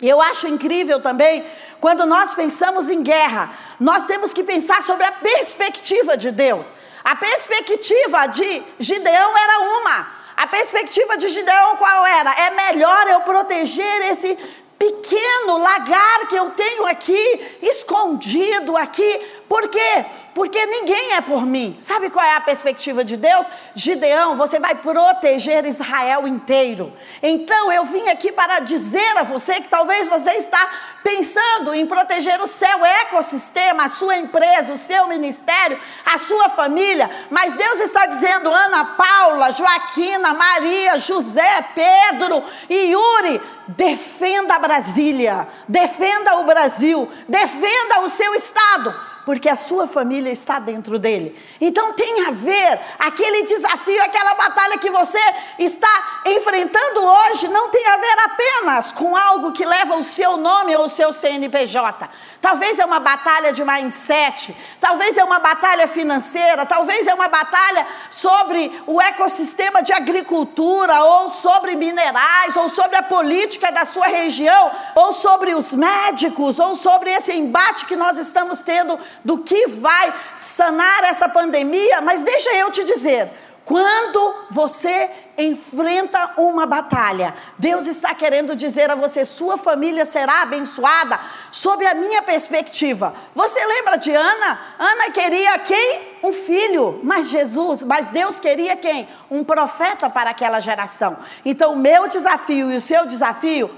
Eu 0.01 0.19
acho 0.21 0.47
incrível 0.47 0.99
também 1.01 1.43
quando 1.79 2.05
nós 2.05 2.33
pensamos 2.33 2.89
em 2.89 3.03
guerra, 3.03 3.51
nós 3.79 4.05
temos 4.07 4.33
que 4.33 4.43
pensar 4.43 4.81
sobre 4.81 5.05
a 5.05 5.11
perspectiva 5.11 6.17
de 6.17 6.31
Deus. 6.31 6.73
A 7.03 7.15
perspectiva 7.15 8.25
de 8.27 8.63
Gideão 8.79 9.37
era 9.37 9.59
uma. 9.59 10.07
A 10.35 10.47
perspectiva 10.47 11.17
de 11.17 11.29
Gideão 11.29 11.75
qual 11.77 12.05
era? 12.05 12.31
É 12.31 12.49
melhor 12.49 13.07
eu 13.07 13.19
proteger 13.21 14.01
esse 14.11 14.37
pequeno 14.77 15.57
lagar 15.57 16.27
que 16.27 16.35
eu 16.35 16.49
tenho 16.51 16.85
aqui, 16.85 17.57
escondido 17.61 18.75
aqui. 18.75 19.21
Por 19.47 19.67
quê? 19.69 20.05
Porque 20.33 20.65
ninguém 20.65 21.13
é 21.13 21.21
por 21.21 21.45
mim. 21.45 21.75
Sabe 21.77 22.09
qual 22.09 22.25
é 22.25 22.35
a 22.35 22.41
perspectiva 22.41 23.03
de 23.03 23.15
Deus? 23.15 23.45
Gideão, 23.75 24.35
você 24.35 24.59
vai 24.59 24.73
proteger 24.73 25.65
Israel 25.65 26.27
inteiro. 26.27 26.91
Então 27.21 27.71
eu 27.71 27.85
vim 27.85 28.09
aqui 28.09 28.31
para 28.31 28.59
dizer 28.59 29.17
a 29.17 29.23
você 29.23 29.61
que 29.61 29.67
talvez 29.67 30.07
você 30.07 30.31
está 30.31 30.67
pensando 31.03 31.75
em 31.75 31.85
proteger 31.85 32.41
o 32.41 32.47
seu 32.47 32.83
ecossistema, 32.83 33.85
a 33.85 33.89
sua 33.89 34.17
empresa, 34.17 34.73
o 34.73 34.77
seu 34.77 35.05
ministério, 35.07 35.79
a 36.03 36.17
sua 36.17 36.49
família, 36.49 37.07
mas 37.29 37.53
Deus 37.53 37.79
está 37.79 38.07
dizendo: 38.07 38.51
Ana 38.51 38.83
Paula, 38.83 39.51
Joaquina, 39.51 40.33
Maria, 40.33 40.97
José, 40.97 41.63
Pedro 41.75 42.43
e 42.67 42.91
Yuri, 42.93 43.39
defenda 43.67 44.57
Brasília, 44.57 45.47
defenda 45.67 46.37
o 46.37 46.45
Brasil, 46.45 47.07
defenda 47.29 47.99
o 47.99 48.09
seu 48.09 48.33
estado 48.33 49.14
porque 49.25 49.49
a 49.49 49.55
sua 49.55 49.87
família 49.87 50.31
está 50.31 50.59
dentro 50.59 50.99
dele. 50.99 51.35
Então 51.59 51.93
tem 51.93 52.27
a 52.27 52.31
ver 52.31 52.79
aquele 52.99 53.43
desafio, 53.43 54.01
aquela 54.03 54.35
batalha 54.35 54.77
que 54.77 54.91
você 54.91 55.19
está 55.57 56.21
enfrentando 56.25 57.03
hoje, 57.03 57.47
não 57.47 57.69
tem 57.69 57.85
a 57.87 57.97
ver 57.97 58.19
apenas 58.23 58.91
com 58.91 59.15
algo 59.15 59.51
que 59.51 59.65
leva 59.65 59.95
o 59.95 60.03
seu 60.03 60.37
nome 60.37 60.75
ou 60.75 60.85
o 60.85 60.89
seu 60.89 61.11
CNPJ. 61.11 62.09
Talvez 62.39 62.77
é 62.77 62.85
uma 62.85 62.99
batalha 62.99 63.51
de 63.51 63.63
mindset, 63.63 64.55
talvez 64.79 65.17
é 65.17 65.23
uma 65.23 65.39
batalha 65.39 65.87
financeira, 65.87 66.63
talvez 66.63 67.07
é 67.07 67.13
uma 67.13 67.27
batalha 67.27 67.87
sobre 68.11 68.71
o 68.85 69.01
ecossistema 69.01 69.81
de 69.81 69.91
agricultura, 69.91 71.03
ou 71.03 71.29
sobre 71.29 71.75
minerais, 71.75 72.55
ou 72.55 72.69
sobre 72.69 72.97
a 72.97 73.01
política 73.01 73.71
da 73.71 73.83
sua 73.83 74.05
região, 74.05 74.71
ou 74.93 75.11
sobre 75.11 75.55
os 75.55 75.73
médicos, 75.73 76.59
ou 76.59 76.75
sobre 76.75 77.09
esse 77.09 77.33
embate 77.33 77.87
que 77.87 77.95
nós 77.95 78.19
estamos 78.19 78.59
tendo 78.59 78.99
do 79.23 79.39
que 79.39 79.67
vai 79.67 80.13
sanar 80.35 81.03
essa 81.05 81.29
pandemia. 81.29 82.01
Mas 82.01 82.23
deixa 82.23 82.53
eu 82.55 82.71
te 82.71 82.83
dizer, 82.83 83.29
quando 83.65 84.45
você 84.51 85.09
enfrenta 85.37 86.33
uma 86.37 86.67
batalha, 86.67 87.33
Deus 87.57 87.87
está 87.87 88.13
querendo 88.13 88.55
dizer 88.55 88.91
a 88.91 88.95
você: 88.95 89.25
sua 89.25 89.57
família 89.57 90.05
será 90.05 90.43
abençoada, 90.43 91.19
sob 91.51 91.85
a 91.85 91.95
minha 91.95 92.21
perspectiva. 92.21 93.13
Você 93.33 93.59
lembra 93.65 93.97
de 93.97 94.13
Ana? 94.13 94.59
Ana 94.77 95.11
queria 95.11 95.57
quem? 95.59 96.15
Um 96.23 96.31
filho, 96.31 96.99
mas 97.03 97.29
Jesus, 97.29 97.81
mas 97.81 98.09
Deus 98.09 98.39
queria 98.39 98.75
quem? 98.75 99.07
Um 99.31 99.43
profeta 99.43 100.11
para 100.11 100.29
aquela 100.29 100.59
geração. 100.59 101.17
Então, 101.43 101.73
o 101.73 101.77
meu 101.77 102.07
desafio 102.07 102.71
e 102.71 102.75
o 102.75 102.81
seu 102.81 103.07
desafio 103.07 103.69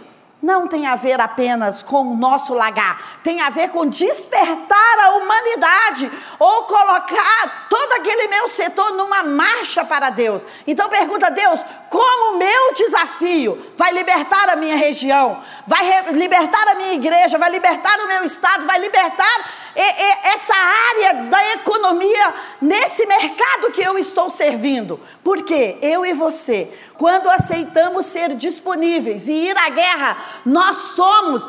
não 0.42 0.68
tem 0.68 0.86
a 0.86 0.96
ver 0.96 1.20
apenas 1.20 1.82
com 1.82 2.12
o 2.12 2.16
nosso 2.16 2.54
lagar, 2.54 3.20
tem 3.24 3.42
a 3.42 3.50
ver 3.50 3.70
com 3.70 3.88
despertar 3.88 5.00
a 5.00 5.10
humanidade 5.12 6.12
ou 6.38 6.64
colocar 6.64 7.68
todo 7.70 7.94
aquele 7.94 8.28
meu 8.28 8.48
setor 8.48 8.92
numa 8.94 9.24
marcha 9.24 9.84
para 9.84 10.10
Deus. 10.10 10.46
Então 10.66 10.90
pergunta 10.90 11.28
a 11.28 11.32
Deus: 11.32 11.60
como 11.90 12.36
o 12.36 12.38
meu 12.38 12.74
desafio 12.76 13.72
vai 13.76 13.92
libertar 13.92 14.50
a 14.50 14.56
minha 14.56 14.76
região, 14.76 15.42
vai 15.66 16.12
libertar 16.14 16.68
a 16.68 16.76
minha 16.76 16.94
igreja, 16.94 17.38
vai 17.38 17.50
libertar 17.50 18.00
o 18.00 18.08
meu 18.08 18.24
estado, 18.24 18.68
vai 18.68 18.80
libertar 18.80 19.67
essa 19.78 20.56
área 20.56 21.14
da 21.26 21.54
economia 21.54 22.34
nesse 22.60 23.06
mercado 23.06 23.72
que 23.72 23.82
eu 23.82 23.98
estou 23.98 24.30
servindo. 24.30 25.00
Porque 25.24 25.78
eu 25.82 26.06
e 26.06 26.14
você, 26.14 26.72
quando 26.98 27.30
aceitamos 27.30 28.08
ser 28.08 28.36
disponíveis 28.36 29.28
e 29.28 29.34
ir 29.34 29.58
à 29.58 29.70
guerra, 29.70 30.18
nós 30.46 30.78
somos 30.78 31.48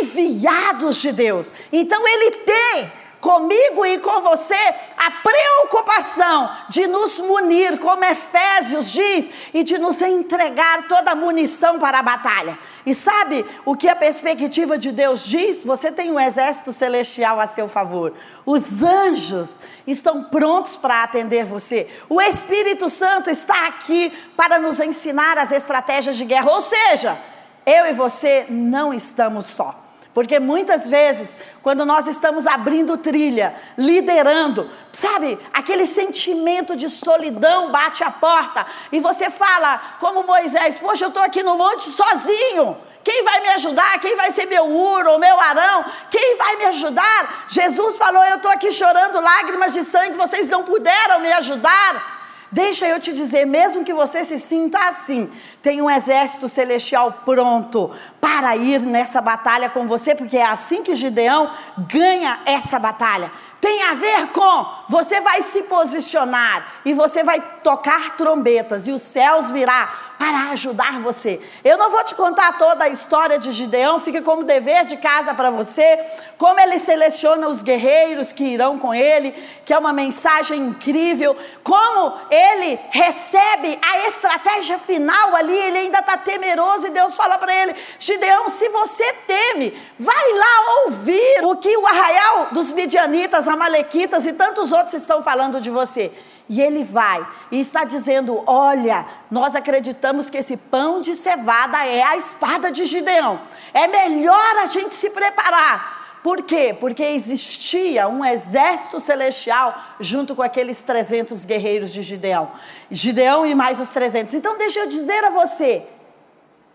enviados 0.00 0.96
de 0.96 1.12
Deus. 1.12 1.52
Então 1.70 2.06
Ele 2.08 2.30
tem 2.30 2.92
comigo 3.20 3.84
e 3.84 3.98
com 3.98 4.20
você 4.20 4.54
a 4.96 5.10
preocupação 5.22 6.50
de 6.68 6.86
nos 6.86 7.18
munir, 7.18 7.78
como 7.78 8.04
Efésios 8.04 8.90
diz, 8.90 9.30
e 9.52 9.64
de 9.64 9.78
nos 9.78 10.00
entregar 10.02 10.86
toda 10.88 11.12
a 11.12 11.14
munição 11.14 11.78
para 11.78 11.98
a 11.98 12.02
batalha. 12.02 12.58
E 12.86 12.94
sabe 12.94 13.44
o 13.64 13.76
que 13.76 13.88
a 13.88 13.96
perspectiva 13.96 14.78
de 14.78 14.92
Deus 14.92 15.24
diz? 15.24 15.64
Você 15.64 15.90
tem 15.90 16.10
um 16.10 16.20
exército 16.20 16.72
celestial 16.72 17.40
a 17.40 17.46
seu 17.46 17.68
favor. 17.68 18.14
Os 18.46 18.82
anjos 18.82 19.60
estão 19.86 20.24
prontos 20.24 20.76
para 20.76 21.02
atender 21.02 21.44
você. 21.44 21.88
O 22.08 22.20
Espírito 22.20 22.88
Santo 22.88 23.30
está 23.30 23.66
aqui 23.66 24.12
para 24.36 24.58
nos 24.58 24.80
ensinar 24.80 25.38
as 25.38 25.52
estratégias 25.52 26.16
de 26.16 26.24
guerra. 26.24 26.50
Ou 26.50 26.60
seja, 26.60 27.18
eu 27.66 27.86
e 27.86 27.92
você 27.92 28.46
não 28.48 28.94
estamos 28.94 29.46
só. 29.46 29.87
Porque 30.14 30.40
muitas 30.40 30.88
vezes, 30.88 31.36
quando 31.62 31.84
nós 31.84 32.08
estamos 32.08 32.46
abrindo 32.46 32.96
trilha, 32.96 33.54
liderando, 33.76 34.68
sabe, 34.92 35.38
aquele 35.52 35.86
sentimento 35.86 36.74
de 36.74 36.88
solidão 36.88 37.70
bate 37.70 38.02
a 38.02 38.10
porta 38.10 38.66
e 38.90 39.00
você 39.00 39.30
fala, 39.30 39.80
como 40.00 40.24
Moisés: 40.24 40.78
Poxa, 40.78 41.04
eu 41.04 41.08
estou 41.08 41.22
aqui 41.22 41.42
no 41.42 41.56
monte 41.56 41.82
sozinho. 41.82 42.76
Quem 43.04 43.22
vai 43.24 43.40
me 43.40 43.48
ajudar? 43.50 43.98
Quem 44.00 44.16
vai 44.16 44.30
ser 44.30 44.46
meu 44.46 44.66
uro, 44.66 45.18
meu 45.18 45.40
arão? 45.40 45.84
Quem 46.10 46.36
vai 46.36 46.56
me 46.56 46.64
ajudar? 46.66 47.46
Jesus 47.48 47.96
falou: 47.96 48.22
Eu 48.24 48.36
estou 48.36 48.50
aqui 48.50 48.72
chorando 48.72 49.20
lágrimas 49.20 49.72
de 49.72 49.84
sangue, 49.84 50.16
vocês 50.16 50.48
não 50.48 50.64
puderam 50.64 51.20
me 51.20 51.32
ajudar. 51.32 52.17
Deixa 52.50 52.86
eu 52.86 52.98
te 52.98 53.12
dizer, 53.12 53.44
mesmo 53.44 53.84
que 53.84 53.92
você 53.92 54.24
se 54.24 54.38
sinta 54.38 54.78
assim, 54.86 55.30
tem 55.60 55.82
um 55.82 55.90
exército 55.90 56.48
celestial 56.48 57.20
pronto 57.24 57.90
para 58.20 58.56
ir 58.56 58.80
nessa 58.80 59.20
batalha 59.20 59.68
com 59.68 59.86
você, 59.86 60.14
porque 60.14 60.38
é 60.38 60.46
assim 60.46 60.82
que 60.82 60.96
Gideão 60.96 61.50
ganha 61.76 62.40
essa 62.46 62.78
batalha. 62.78 63.30
Tem 63.60 63.82
a 63.82 63.94
ver 63.94 64.28
com 64.28 64.66
você 64.88 65.20
vai 65.20 65.42
se 65.42 65.64
posicionar 65.64 66.80
e 66.84 66.94
você 66.94 67.22
vai 67.22 67.38
tocar 67.62 68.16
trombetas 68.16 68.86
e 68.86 68.92
os 68.92 69.02
céus 69.02 69.50
virá 69.50 70.07
para 70.18 70.50
ajudar 70.50 70.98
você. 71.00 71.40
Eu 71.64 71.78
não 71.78 71.90
vou 71.90 72.02
te 72.02 72.14
contar 72.16 72.58
toda 72.58 72.84
a 72.84 72.88
história 72.88 73.38
de 73.38 73.52
Gideão, 73.52 74.00
fica 74.00 74.20
como 74.20 74.42
dever 74.42 74.84
de 74.84 74.96
casa 74.96 75.32
para 75.32 75.48
você, 75.48 76.04
como 76.36 76.58
ele 76.58 76.78
seleciona 76.78 77.48
os 77.48 77.62
guerreiros 77.62 78.32
que 78.32 78.42
irão 78.42 78.78
com 78.78 78.92
ele, 78.92 79.32
que 79.64 79.72
é 79.72 79.78
uma 79.78 79.92
mensagem 79.92 80.60
incrível, 80.60 81.36
como 81.62 82.14
ele 82.30 82.78
recebe 82.90 83.78
a 83.80 84.08
estratégia 84.08 84.76
final 84.78 85.36
ali, 85.36 85.56
ele 85.56 85.78
ainda 85.78 86.00
está 86.00 86.16
temeroso 86.16 86.88
e 86.88 86.90
Deus 86.90 87.14
fala 87.14 87.38
para 87.38 87.54
ele: 87.54 87.76
Gideão, 87.98 88.48
se 88.48 88.68
você 88.70 89.12
teme, 89.26 89.80
vai 89.98 90.32
lá 90.32 90.84
ouvir 90.84 91.44
o 91.44 91.56
que 91.56 91.76
o 91.76 91.86
arraial 91.86 92.48
dos 92.50 92.72
midianitas, 92.72 93.46
amalequitas 93.46 94.26
e 94.26 94.32
tantos 94.32 94.72
outros 94.72 94.94
estão 94.94 95.22
falando 95.22 95.60
de 95.60 95.70
você. 95.70 96.12
E 96.48 96.60
ele 96.62 96.82
vai 96.82 97.26
e 97.52 97.60
está 97.60 97.84
dizendo: 97.84 98.42
Olha, 98.46 99.04
nós 99.30 99.54
acreditamos 99.54 100.30
que 100.30 100.38
esse 100.38 100.56
pão 100.56 101.00
de 101.00 101.14
cevada 101.14 101.84
é 101.84 102.02
a 102.02 102.16
espada 102.16 102.70
de 102.70 102.84
Gideão. 102.86 103.38
É 103.74 103.86
melhor 103.86 104.56
a 104.62 104.66
gente 104.66 104.94
se 104.94 105.10
preparar. 105.10 105.98
Por 106.22 106.42
quê? 106.42 106.76
Porque 106.78 107.02
existia 107.02 108.08
um 108.08 108.24
exército 108.24 108.98
celestial 108.98 109.74
junto 110.00 110.34
com 110.34 110.42
aqueles 110.42 110.82
300 110.82 111.44
guerreiros 111.44 111.92
de 111.92 112.02
Gideão. 112.02 112.50
Gideão 112.90 113.46
e 113.46 113.54
mais 113.54 113.78
os 113.78 113.90
300. 113.90 114.34
Então, 114.34 114.58
deixa 114.58 114.80
eu 114.80 114.88
dizer 114.88 115.24
a 115.24 115.30
você: 115.30 115.86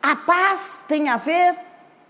a 0.01 0.15
paz 0.15 0.85
tem 0.87 1.09
a 1.09 1.17
ver 1.17 1.57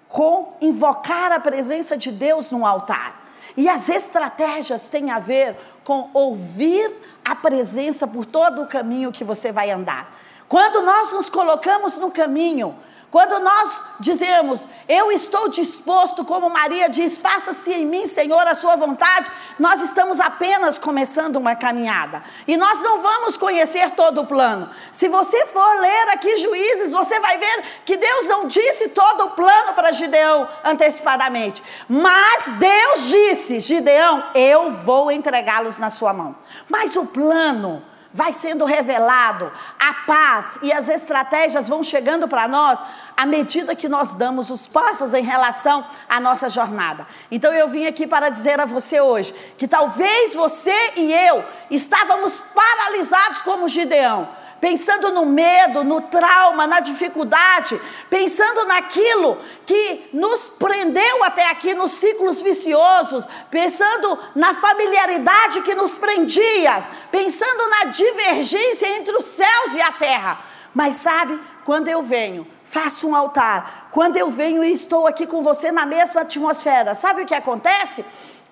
com 0.08 0.54
invocar 0.62 1.32
a 1.32 1.40
presença 1.40 1.98
de 1.98 2.12
Deus 2.12 2.52
no 2.52 2.66
altar. 2.66 3.24
E 3.56 3.70
as 3.70 3.90
estratégias 3.90 4.90
têm 4.90 5.12
a 5.12 5.20
ver 5.20 5.56
com 5.84 6.10
ouvir 6.14 6.96
a 7.24 7.36
presença 7.36 8.08
por 8.08 8.26
todo 8.26 8.62
o 8.62 8.68
caminho 8.68 9.12
que 9.12 9.24
você 9.24 9.52
vai 9.52 9.72
andar. 9.72 10.16
Quando 10.48 10.82
nós 10.82 11.12
nos 11.12 11.30
colocamos 11.30 11.98
no 11.98 12.12
caminho, 12.12 12.76
quando 13.14 13.40
nós 13.42 13.80
dizemos, 14.00 14.68
eu 14.90 15.12
estou 15.12 15.48
disposto, 15.48 16.26
como 16.26 16.50
Maria 16.50 16.90
diz, 16.90 17.16
faça-se 17.16 17.72
em 17.72 17.86
mim, 17.86 18.08
Senhor, 18.08 18.42
a 18.48 18.56
sua 18.56 18.76
vontade, 18.76 19.30
nós 19.60 19.84
estamos 19.84 20.20
apenas 20.20 20.80
começando 20.80 21.36
uma 21.36 21.56
caminhada. 21.56 22.24
E 22.48 22.58
nós 22.58 22.82
não 22.82 23.04
vamos 23.04 23.38
conhecer 23.38 23.92
todo 23.92 24.22
o 24.22 24.26
plano. 24.26 24.68
Se 24.92 25.08
você 25.10 25.46
for 25.46 25.80
ler 25.80 26.10
aqui 26.10 26.38
Juízes, 26.38 26.92
você 26.92 27.20
vai 27.20 27.38
ver 27.38 27.64
que 27.86 27.98
Deus 27.98 28.28
não 28.28 28.48
disse 28.48 28.90
todo 28.90 29.26
o 29.26 29.30
plano 29.30 29.74
para 29.74 29.92
Gideão 29.92 30.50
antecipadamente. 30.64 31.64
Mas 31.88 32.48
Deus 32.58 33.10
disse: 33.10 33.60
Gideão, 33.60 34.24
eu 34.34 34.72
vou 34.72 35.12
entregá-los 35.12 35.78
na 35.78 35.92
sua 35.92 36.14
mão. 36.14 36.36
Mas 36.68 36.96
o 36.96 37.06
plano 37.06 37.84
vai 38.14 38.32
sendo 38.32 38.64
revelado, 38.64 39.52
a 39.80 39.94
paz 40.06 40.60
e 40.62 40.72
as 40.72 40.88
estratégias 40.88 41.68
vão 41.68 41.84
chegando 41.84 42.28
para 42.28 42.48
nós 42.48 42.82
à 43.18 43.26
medida 43.26 43.76
que 43.76 43.90
nós 43.90 44.14
damos 44.14 44.52
os 44.52 44.68
passos 44.68 45.14
em 45.14 45.24
relação 45.24 45.84
à 46.08 46.20
nossa 46.20 46.48
jornada. 46.48 47.08
Então 47.32 47.52
eu 47.52 47.68
vim 47.68 47.88
aqui 47.88 48.06
para 48.06 48.30
dizer 48.30 48.60
a 48.60 48.66
você 48.66 49.02
hoje 49.02 49.34
que 49.58 49.68
talvez 49.68 50.36
você 50.36 50.94
e 50.96 51.12
eu 51.12 51.44
estávamos 51.72 52.40
paralisados 52.40 53.42
como 53.42 53.68
Gideão 53.68 54.43
pensando 54.64 55.12
no 55.12 55.26
medo, 55.26 55.84
no 55.84 56.00
trauma, 56.00 56.66
na 56.66 56.80
dificuldade, 56.80 57.78
pensando 58.10 58.64
naquilo 58.64 59.38
que 59.66 60.10
nos 60.14 60.48
prendeu 60.48 61.22
até 61.26 61.50
aqui 61.50 61.74
nos 61.74 61.92
ciclos 61.92 62.42
viciosos, 62.42 63.28
pensando 63.52 64.18
na 64.34 64.54
familiaridade 64.54 65.64
que 65.64 65.76
nos 65.76 65.98
prendia, 65.98 66.82
pensando 67.12 67.68
na 67.72 67.92
divergência 67.92 68.88
entre 68.88 69.14
os 69.18 69.26
céus 69.26 69.76
e 69.76 69.82
a 69.82 69.92
terra. 69.92 70.40
Mas 70.74 70.96
sabe, 70.96 71.38
quando 71.66 71.90
eu 71.90 72.02
venho, 72.02 72.48
faço 72.64 73.10
um 73.10 73.16
altar, 73.18 73.90
quando 73.92 74.16
eu 74.16 74.32
venho 74.32 74.64
e 74.64 74.72
estou 74.72 75.06
aqui 75.08 75.28
com 75.28 75.44
você 75.44 75.74
na 75.74 75.86
mesma 75.86 76.22
atmosfera, 76.22 76.96
sabe 76.96 77.24
o 77.24 77.26
que 77.26 77.36
acontece? 77.36 78.06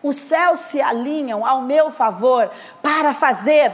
Os 0.04 0.18
céus 0.18 0.60
se 0.60 0.82
alinham 0.82 1.46
ao 1.46 1.62
meu 1.62 1.90
favor 1.90 2.52
para 2.82 3.14
fazer 3.14 3.72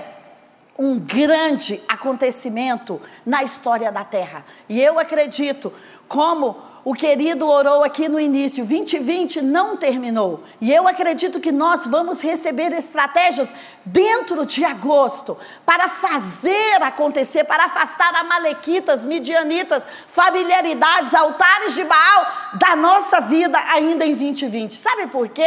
um 0.77 0.99
grande 0.99 1.81
acontecimento 1.87 3.01
na 3.25 3.43
história 3.43 3.91
da 3.91 4.03
Terra. 4.03 4.45
E 4.69 4.81
eu 4.81 4.99
acredito, 4.99 5.73
como 6.07 6.55
o 6.85 6.93
querido 6.93 7.45
orou 7.49 7.83
aqui 7.83 8.07
no 8.07 8.17
início, 8.17 8.63
2020 8.63 9.41
não 9.41 9.75
terminou. 9.75 10.43
E 10.61 10.73
eu 10.73 10.87
acredito 10.87 11.37
que 11.37 11.51
nós 11.51 11.85
vamos 11.85 12.21
receber 12.21 12.71
estratégias 12.71 13.51
dentro 13.83 14.45
de 14.45 14.63
agosto 14.63 15.37
para 15.65 15.89
fazer 15.89 16.81
acontecer, 16.81 17.43
para 17.43 17.65
afastar 17.65 18.15
amalequitas, 18.15 19.03
midianitas, 19.03 19.85
familiaridades, 20.07 21.13
altares 21.13 21.75
de 21.75 21.83
Baal 21.83 22.27
da 22.53 22.75
nossa 22.75 23.19
vida 23.19 23.59
ainda 23.73 24.05
em 24.05 24.13
2020. 24.13 24.75
Sabe 24.75 25.07
por 25.07 25.27
quê? 25.27 25.43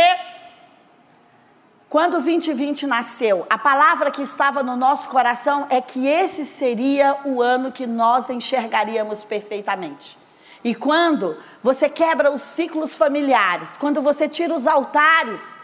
Quando 1.91 2.19
o 2.19 2.23
2020 2.23 2.87
nasceu, 2.87 3.45
a 3.51 3.59
palavra 3.59 4.13
que 4.13 4.23
estava 4.23 4.63
no 4.63 4.77
nosso 4.77 5.09
coração 5.09 5.67
é 5.69 5.81
que 5.81 6.07
esse 6.07 6.47
seria 6.47 7.19
o 7.25 7.43
ano 7.43 7.73
que 7.73 7.85
nós 7.85 8.31
enxergaríamos 8.31 9.25
perfeitamente. 9.25 10.17
E 10.63 10.73
quando 10.73 11.37
você 11.61 11.89
quebra 11.89 12.31
os 12.31 12.43
ciclos 12.43 12.95
familiares, 12.95 13.77
quando 13.77 14.01
você 14.01 14.29
tira 14.29 14.55
os 14.55 14.69
altares 14.69 15.59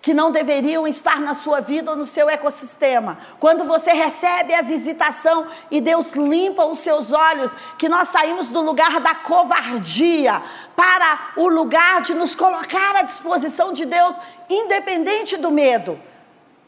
que 0.00 0.14
não 0.14 0.30
deveriam 0.30 0.86
estar 0.86 1.20
na 1.20 1.34
sua 1.34 1.60
vida 1.60 1.90
ou 1.90 1.96
no 1.96 2.04
seu 2.04 2.30
ecossistema. 2.30 3.18
Quando 3.40 3.64
você 3.64 3.92
recebe 3.92 4.54
a 4.54 4.62
visitação 4.62 5.46
e 5.70 5.80
Deus 5.80 6.12
limpa 6.12 6.64
os 6.64 6.78
seus 6.78 7.12
olhos, 7.12 7.54
que 7.76 7.88
nós 7.88 8.08
saímos 8.08 8.48
do 8.48 8.60
lugar 8.60 9.00
da 9.00 9.14
covardia 9.14 10.40
para 10.76 11.32
o 11.36 11.48
lugar 11.48 12.00
de 12.02 12.14
nos 12.14 12.34
colocar 12.34 12.96
à 12.96 13.02
disposição 13.02 13.72
de 13.72 13.84
Deus, 13.84 14.18
independente 14.48 15.36
do 15.36 15.50
medo. 15.50 16.00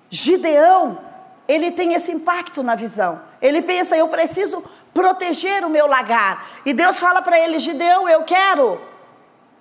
Gideão, 0.08 0.98
ele 1.46 1.70
tem 1.70 1.94
esse 1.94 2.10
impacto 2.10 2.62
na 2.62 2.74
visão. 2.74 3.22
Ele 3.40 3.62
pensa, 3.62 3.96
eu 3.96 4.08
preciso 4.08 4.62
proteger 4.92 5.64
o 5.64 5.70
meu 5.70 5.86
lagar. 5.86 6.46
E 6.66 6.72
Deus 6.72 6.98
fala 6.98 7.22
para 7.22 7.38
ele: 7.38 7.58
Gideão, 7.60 8.08
eu 8.08 8.24
quero 8.24 8.89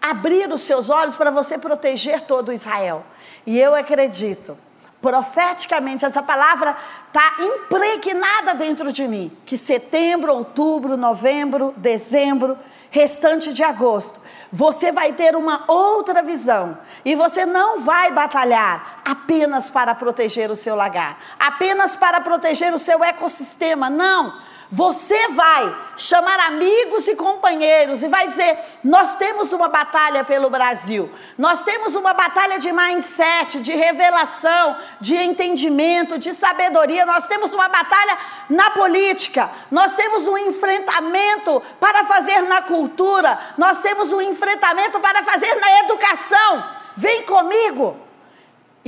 abrir 0.02 0.52
os 0.52 0.62
seus 0.62 0.90
olhos 0.90 1.16
para 1.16 1.32
você 1.32 1.58
proteger 1.58 2.22
todo 2.22 2.54
Israel. 2.54 3.06
E 3.46 3.60
eu 3.60 3.76
acredito, 3.76 4.58
profeticamente, 5.02 6.06
essa 6.06 6.22
palavra 6.22 6.76
está 7.08 7.36
impregnada 7.40 8.54
dentro 8.54 8.92
de 8.92 9.08
mim, 9.08 9.32
que 9.46 9.58
setembro, 9.58 10.34
outubro, 10.34 10.96
novembro, 10.96 11.74
dezembro, 11.78 12.58
restante 12.92 13.54
de 13.54 13.64
agosto, 13.64 14.20
você 14.52 14.92
vai 14.92 15.14
ter 15.14 15.36
uma 15.36 15.64
outra 15.68 16.24
visão 16.24 16.78
e 17.06 17.14
você 17.14 17.46
não 17.46 17.80
vai 17.80 18.12
batalhar 18.12 19.02
apenas 19.06 19.70
para 19.70 19.94
proteger 19.94 20.50
o 20.50 20.56
seu 20.56 20.76
lagar, 20.76 21.20
apenas 21.40 21.96
para 21.96 22.20
proteger 22.22 22.74
o 22.74 22.80
seu 22.80 23.04
ecossistema, 23.04 23.90
não. 23.90 24.49
Você 24.72 25.30
vai 25.30 25.76
chamar 25.98 26.40
amigos 26.42 27.08
e 27.08 27.16
companheiros 27.16 28.04
e 28.04 28.08
vai 28.08 28.28
dizer: 28.28 28.56
Nós 28.84 29.16
temos 29.16 29.52
uma 29.52 29.68
batalha 29.68 30.24
pelo 30.24 30.48
Brasil, 30.48 31.12
nós 31.40 31.64
temos 31.64 31.96
uma 31.96 32.14
batalha 32.14 32.60
de 32.60 32.72
mindset, 32.72 33.62
de 33.62 33.74
revelação, 33.74 34.78
de 35.02 35.16
entendimento, 35.16 36.20
de 36.20 36.36
sabedoria, 36.36 37.04
nós 37.04 37.28
temos 37.28 37.52
uma 37.52 37.68
batalha 37.68 38.16
na 38.48 38.70
política, 38.70 39.50
nós 39.72 39.96
temos 39.96 40.28
um 40.28 40.38
enfrentamento 40.38 41.64
para 41.80 42.06
fazer 42.06 42.42
na 42.42 42.62
cultura, 42.62 43.40
nós 43.58 43.82
temos 43.82 44.14
um 44.14 44.22
enfrentamento 44.22 45.00
para 45.00 45.24
fazer 45.24 45.52
na 45.56 45.80
educação. 45.80 46.64
Vem 46.96 47.24
comigo. 47.24 48.09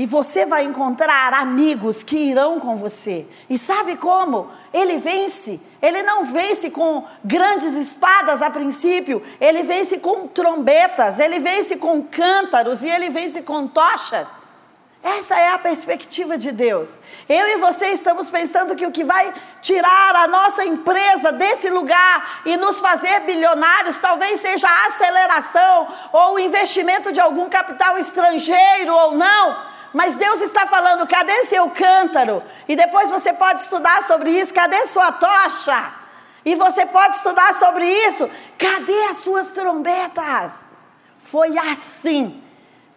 E 0.02 0.06
você 0.08 0.48
vai 0.48 0.64
encontrar 0.64 1.32
amigos 1.32 2.02
que 2.02 2.18
irão 2.18 2.60
com 2.60 2.76
você. 2.76 3.24
E 3.48 3.56
sabe 3.56 3.96
como? 3.98 4.50
Ele 4.74 4.98
vence. 4.98 5.62
Ele 5.80 6.02
não 6.02 6.26
vence 6.26 6.72
com 6.72 7.06
grandes 7.24 7.76
espadas 7.76 8.42
a 8.42 8.50
princípio. 8.50 9.22
Ele 9.40 9.62
vence 9.62 10.00
com 10.00 10.28
trombetas. 10.28 11.20
Ele 11.20 11.38
vence 11.38 11.76
com 11.76 12.02
cântaros. 12.02 12.82
E 12.82 12.90
ele 12.90 13.12
vence 13.12 13.44
com 13.44 13.68
tochas. 13.68 14.28
Essa 15.04 15.40
é 15.40 15.50
a 15.50 15.60
perspectiva 15.60 16.36
de 16.36 16.52
Deus. 16.52 17.00
Eu 17.30 17.48
e 17.50 17.58
você 17.58 17.90
estamos 17.90 18.28
pensando 18.28 18.76
que 18.76 18.88
o 18.88 18.92
que 18.92 19.04
vai 19.04 19.32
tirar 19.62 20.16
a 20.16 20.28
nossa 20.28 20.66
empresa 20.66 21.32
desse 21.32 21.70
lugar 21.70 22.42
e 22.44 22.58
nos 22.58 22.80
fazer 22.80 23.20
bilionários 23.20 24.00
talvez 24.00 24.40
seja 24.40 24.68
a 24.68 24.88
aceleração 24.88 25.88
ou 26.12 26.34
o 26.34 26.40
investimento 26.40 27.12
de 27.12 27.20
algum 27.20 27.48
capital 27.48 28.00
estrangeiro 28.00 28.96
ou 28.96 29.12
não. 29.14 29.71
Mas 29.94 30.18
Deus 30.18 30.42
está 30.42 30.68
falando: 30.68 31.08
cadê 31.08 31.46
seu 31.46 31.70
cântaro? 31.70 32.44
E 32.68 32.76
depois 32.76 33.12
você 33.12 33.34
pode 33.34 33.62
estudar 33.62 34.04
sobre 34.04 34.32
isso: 34.32 34.54
cadê 34.54 34.86
sua 34.88 35.12
tocha? 35.12 35.94
E 36.46 36.56
você 36.56 36.86
pode 36.86 37.16
estudar 37.16 37.54
sobre 37.54 37.86
isso: 37.86 38.30
cadê 38.58 39.04
as 39.06 39.18
suas 39.18 39.52
trombetas? 39.52 40.70
Foi 41.20 41.58
assim 41.58 42.42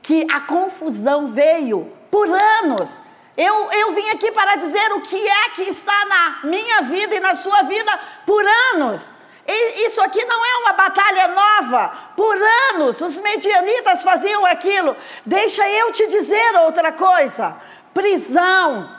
que 0.02 0.26
a 0.30 0.40
confusão 0.40 1.26
veio 1.26 1.92
por 2.10 2.28
anos. 2.28 3.02
Eu, 3.36 3.72
eu 3.72 3.92
vim 3.92 4.08
aqui 4.10 4.30
para 4.30 4.56
dizer 4.56 4.92
o 4.92 5.00
que 5.00 5.16
é 5.28 5.48
que 5.50 5.62
está 5.62 6.04
na 6.06 6.48
minha 6.48 6.82
vida 6.82 7.16
e 7.16 7.20
na 7.20 7.34
sua 7.36 7.62
vida 7.62 7.98
por 8.24 8.44
anos. 8.74 9.18
Isso 9.46 10.00
aqui 10.00 10.24
não 10.24 10.44
é 10.44 10.56
uma 10.58 10.72
batalha 10.72 11.28
nova. 11.28 11.92
Por 12.16 12.36
anos 12.72 13.00
os 13.00 13.20
medianitas 13.20 14.02
faziam 14.02 14.44
aquilo. 14.46 14.96
Deixa 15.24 15.68
eu 15.68 15.92
te 15.92 16.06
dizer 16.06 16.56
outra 16.56 16.92
coisa: 16.92 17.56
prisão, 17.92 18.90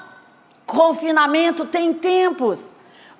confinamento 0.65 1.65
tem 1.65 1.93
tempos. 1.93 2.75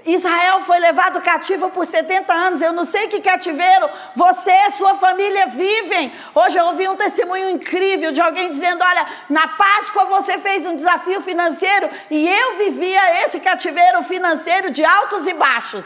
Israel 0.06 0.62
foi 0.62 0.80
levado 0.80 1.20
cativo 1.22 1.72
por 1.72 1.84
70 1.84 2.32
anos. 2.32 2.62
Eu 2.62 2.72
não 2.72 2.86
sei 2.86 3.08
que 3.08 3.22
cativeiro 3.22 3.90
você 4.16 4.52
e 4.52 4.72
sua 4.72 4.96
família 4.96 5.48
vivem. 5.48 6.14
Hoje 6.36 6.60
eu 6.60 6.66
ouvi 6.66 6.88
um 6.88 6.96
testemunho 6.96 7.50
incrível 7.50 8.12
de 8.12 8.22
alguém 8.22 8.48
dizendo: 8.48 8.84
Olha, 8.84 9.08
na 9.28 9.48
Páscoa 9.48 10.06
você 10.06 10.38
fez 10.38 10.64
um 10.66 10.76
desafio 10.76 11.22
financeiro 11.22 11.90
e 12.12 12.30
eu 12.30 12.58
vivia 12.58 13.24
esse 13.24 13.40
cativeiro 13.40 14.04
financeiro 14.04 14.70
de 14.70 14.86
altos 14.86 15.26
e 15.26 15.34
baixos. 15.34 15.86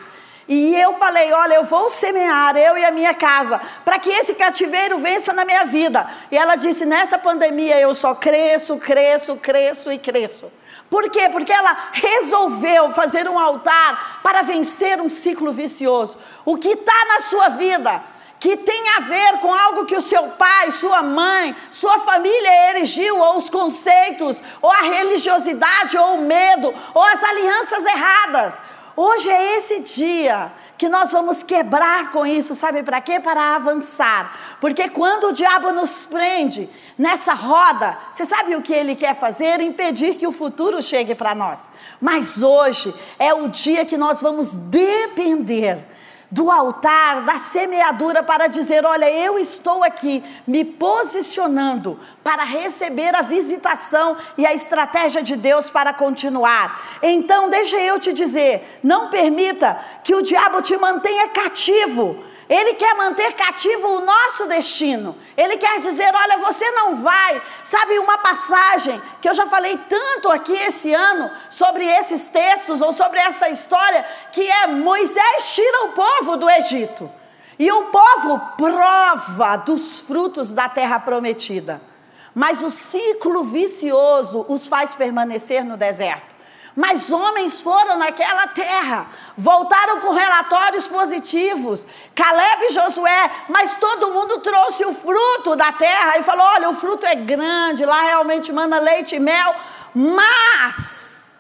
E 0.50 0.76
eu 0.76 0.94
falei: 0.96 1.32
olha, 1.32 1.54
eu 1.54 1.64
vou 1.64 1.92
semear, 1.92 2.58
eu 2.58 2.76
e 2.76 2.84
a 2.84 2.90
minha 2.90 3.14
casa, 3.14 3.62
para 3.86 4.00
que 4.00 4.10
esse 4.10 4.34
cativeiro 4.34 4.98
vença 4.98 5.32
na 5.32 5.46
minha 5.46 5.64
vida. 5.66 6.10
E 6.32 6.38
ela 6.38 6.56
disse: 6.56 6.88
nessa 6.88 7.20
pandemia 7.20 7.80
eu 7.80 7.94
só 7.94 8.16
cresço, 8.16 8.76
cresço, 8.78 9.36
cresço 9.36 9.92
e 9.92 10.00
cresço. 10.00 10.52
Por 10.90 11.08
quê? 11.12 11.30
Porque 11.30 11.54
ela 11.54 11.78
resolveu 11.92 12.92
fazer 12.94 13.30
um 13.30 13.38
altar 13.38 14.22
para 14.24 14.42
vencer 14.42 15.00
um 15.00 15.08
ciclo 15.08 15.52
vicioso. 15.52 16.18
O 16.44 16.58
que 16.58 16.70
está 16.70 17.06
na 17.10 17.20
sua 17.22 17.50
vida, 17.50 18.02
que 18.40 18.58
tem 18.58 18.90
a 18.98 19.02
ver 19.02 19.38
com 19.42 19.54
algo 19.54 19.86
que 19.86 19.96
o 19.96 20.02
seu 20.02 20.30
pai, 20.30 20.72
sua 20.72 21.04
mãe, 21.04 21.56
sua 21.70 22.00
família 22.00 22.72
erigiu, 22.72 23.20
ou 23.20 23.38
os 23.38 23.52
conceitos, 23.52 24.42
ou 24.60 24.72
a 24.72 24.82
religiosidade, 24.82 25.96
ou 25.96 26.16
o 26.16 26.22
medo, 26.24 26.74
ou 26.96 27.04
as 27.04 27.24
alianças 27.24 27.86
erradas. 27.86 28.60
Hoje 29.02 29.30
é 29.30 29.56
esse 29.56 29.80
dia 29.80 30.52
que 30.78 30.90
nós 30.90 31.14
vamos 31.14 31.42
quebrar 31.42 32.12
com 32.12 32.26
isso, 32.26 32.54
sabe 32.54 32.84
para 32.84 33.00
quê? 33.00 33.18
Para 33.18 33.56
avançar. 33.56 34.58
Porque 34.60 34.90
quando 34.90 35.28
o 35.28 35.32
diabo 35.32 35.72
nos 35.72 36.04
prende 36.04 36.70
nessa 36.98 37.34
roda, 37.34 37.98
você 38.12 38.26
sabe 38.26 38.58
o 38.58 38.62
que 38.62 38.74
ele 38.74 38.98
quer 38.98 39.16
fazer? 39.16 39.62
Impedir 39.62 40.16
que 40.16 40.28
o 40.28 40.34
futuro 40.34 40.82
chegue 40.82 41.16
para 41.16 41.34
nós. 41.34 41.72
Mas 42.02 42.44
hoje 42.44 42.94
é 43.18 43.34
o 43.34 43.48
dia 43.48 43.86
que 43.86 43.96
nós 43.96 44.20
vamos 44.20 44.52
depender 44.52 45.78
do 46.32 46.52
altar, 46.52 47.24
da 47.24 47.40
semeadura, 47.40 48.22
para 48.22 48.48
dizer: 48.48 48.86
olha, 48.86 49.10
eu 49.10 49.40
estou 49.40 49.84
aqui 49.84 50.24
me 50.46 50.64
posicionando 50.64 52.00
para 52.24 52.44
receber 52.44 53.16
a 53.16 53.22
visitação 53.22 54.16
e 54.38 54.46
a 54.46 54.54
estratégia 54.54 55.22
de 55.24 55.36
Deus 55.36 55.72
para 55.72 55.94
continuar. 55.94 57.00
Então, 57.02 57.50
deixa 57.50 57.78
eu 57.78 58.00
te 58.00 58.14
dizer: 58.14 58.80
não 58.84 59.10
permita 59.10 59.80
que 60.04 60.14
o 60.14 60.22
diabo 60.22 60.62
te 60.62 60.78
mantenha 60.78 61.30
cativo 61.30 62.29
ele 62.50 62.74
quer 62.74 62.96
manter 62.96 63.32
cativo 63.34 63.88
o 63.90 64.02
nosso 64.02 64.48
destino. 64.48 65.16
Ele 65.38 65.56
quer 65.58 65.80
dizer: 65.82 66.12
olha, 66.12 66.40
você 66.40 66.70
não 66.72 66.96
vai. 66.96 67.40
Sabe 67.64 68.00
uma 68.00 68.18
passagem 68.18 69.00
que 69.22 69.30
eu 69.30 69.36
já 69.36 69.46
falei 69.46 69.78
tanto 69.88 70.32
aqui 70.32 70.54
esse 70.54 70.92
ano 70.92 71.30
sobre 71.52 71.86
esses 71.86 72.28
textos 72.30 72.82
ou 72.82 72.92
sobre 72.92 73.20
essa 73.20 73.50
história, 73.50 74.04
que 74.32 74.42
é 74.50 74.66
Moisés 74.66 75.54
tira 75.54 75.86
o 75.86 75.90
povo 75.90 76.38
do 76.38 76.50
Egito. 76.50 77.12
E 77.60 77.72
o 77.72 77.84
povo 77.86 78.40
prova 78.58 79.58
dos 79.58 80.02
frutos 80.02 80.52
da 80.54 80.68
terra 80.68 81.00
prometida. 81.00 81.80
Mas 82.34 82.64
o 82.64 82.72
ciclo 82.72 83.44
vicioso 83.44 84.46
os 84.50 84.66
faz 84.68 84.96
permanecer 84.96 85.64
no 85.64 85.78
deserto. 85.78 86.39
Mas 86.80 87.12
homens 87.12 87.62
foram 87.62 87.98
naquela 87.98 88.48
terra, 88.48 89.08
voltaram 89.38 90.00
com 90.00 90.14
relatórios 90.14 90.88
positivos. 90.88 91.86
Caleb 92.16 92.68
e 92.68 92.74
Josué, 92.74 93.32
mas 93.50 93.76
todo 93.76 94.14
mundo 94.14 94.40
trouxe 94.40 94.86
o 94.86 94.94
fruto 94.94 95.58
da 95.58 95.74
terra 95.74 96.20
e 96.20 96.24
falou: 96.24 96.46
olha, 96.48 96.70
o 96.70 96.74
fruto 96.74 97.06
é 97.06 97.16
grande, 97.16 97.86
lá 97.86 98.04
realmente 98.04 98.54
manda 98.54 98.80
leite 98.80 99.18
e 99.18 99.20
mel, 99.20 99.54
mas 99.94 101.36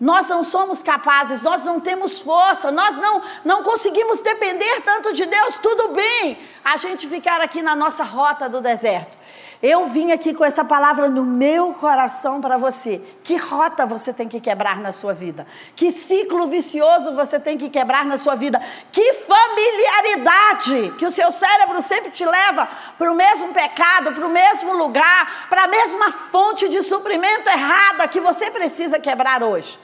nós 0.00 0.28
não 0.28 0.42
somos 0.42 0.82
capazes, 0.82 1.42
nós 1.42 1.64
não 1.64 1.78
temos 1.78 2.20
força, 2.20 2.72
nós 2.72 2.96
não, 2.96 3.22
não 3.44 3.62
conseguimos 3.62 4.20
depender 4.20 4.80
tanto 4.80 5.12
de 5.12 5.26
Deus, 5.26 5.58
tudo 5.58 5.92
bem 5.92 6.36
a 6.64 6.76
gente 6.76 7.06
ficar 7.06 7.40
aqui 7.40 7.62
na 7.62 7.76
nossa 7.76 8.02
rota 8.02 8.48
do 8.48 8.60
deserto. 8.60 9.16
Eu 9.62 9.88
vim 9.88 10.10
aqui 10.10 10.32
com 10.32 10.42
essa 10.42 10.64
palavra 10.64 11.10
no 11.10 11.22
meu 11.22 11.74
coração 11.74 12.40
para 12.40 12.56
você. 12.56 12.98
Que 13.22 13.36
rota 13.36 13.84
você 13.84 14.10
tem 14.10 14.26
que 14.26 14.40
quebrar 14.40 14.80
na 14.80 14.90
sua 14.90 15.12
vida? 15.12 15.46
Que 15.76 15.92
ciclo 15.92 16.46
vicioso 16.46 17.12
você 17.12 17.38
tem 17.38 17.58
que 17.58 17.68
quebrar 17.68 18.06
na 18.06 18.16
sua 18.16 18.34
vida? 18.34 18.58
Que 18.90 19.12
familiaridade 19.12 20.94
que 20.98 21.04
o 21.04 21.10
seu 21.10 21.30
cérebro 21.30 21.82
sempre 21.82 22.10
te 22.10 22.24
leva 22.24 22.66
para 22.96 23.12
o 23.12 23.14
mesmo 23.14 23.52
pecado, 23.52 24.12
para 24.12 24.26
o 24.26 24.30
mesmo 24.30 24.74
lugar, 24.78 25.46
para 25.50 25.64
a 25.64 25.68
mesma 25.68 26.10
fonte 26.10 26.66
de 26.66 26.82
suprimento 26.82 27.50
errada 27.50 28.08
que 28.08 28.20
você 28.20 28.50
precisa 28.50 28.98
quebrar 28.98 29.42
hoje? 29.42 29.78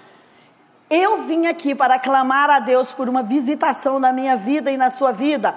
Eu 0.88 1.18
vim 1.24 1.48
aqui 1.48 1.74
para 1.74 1.98
clamar 1.98 2.48
a 2.48 2.60
Deus 2.60 2.92
por 2.92 3.10
uma 3.10 3.22
visitação 3.22 3.98
na 3.98 4.10
minha 4.10 4.36
vida 4.36 4.70
e 4.70 4.76
na 4.78 4.88
sua 4.88 5.12
vida 5.12 5.54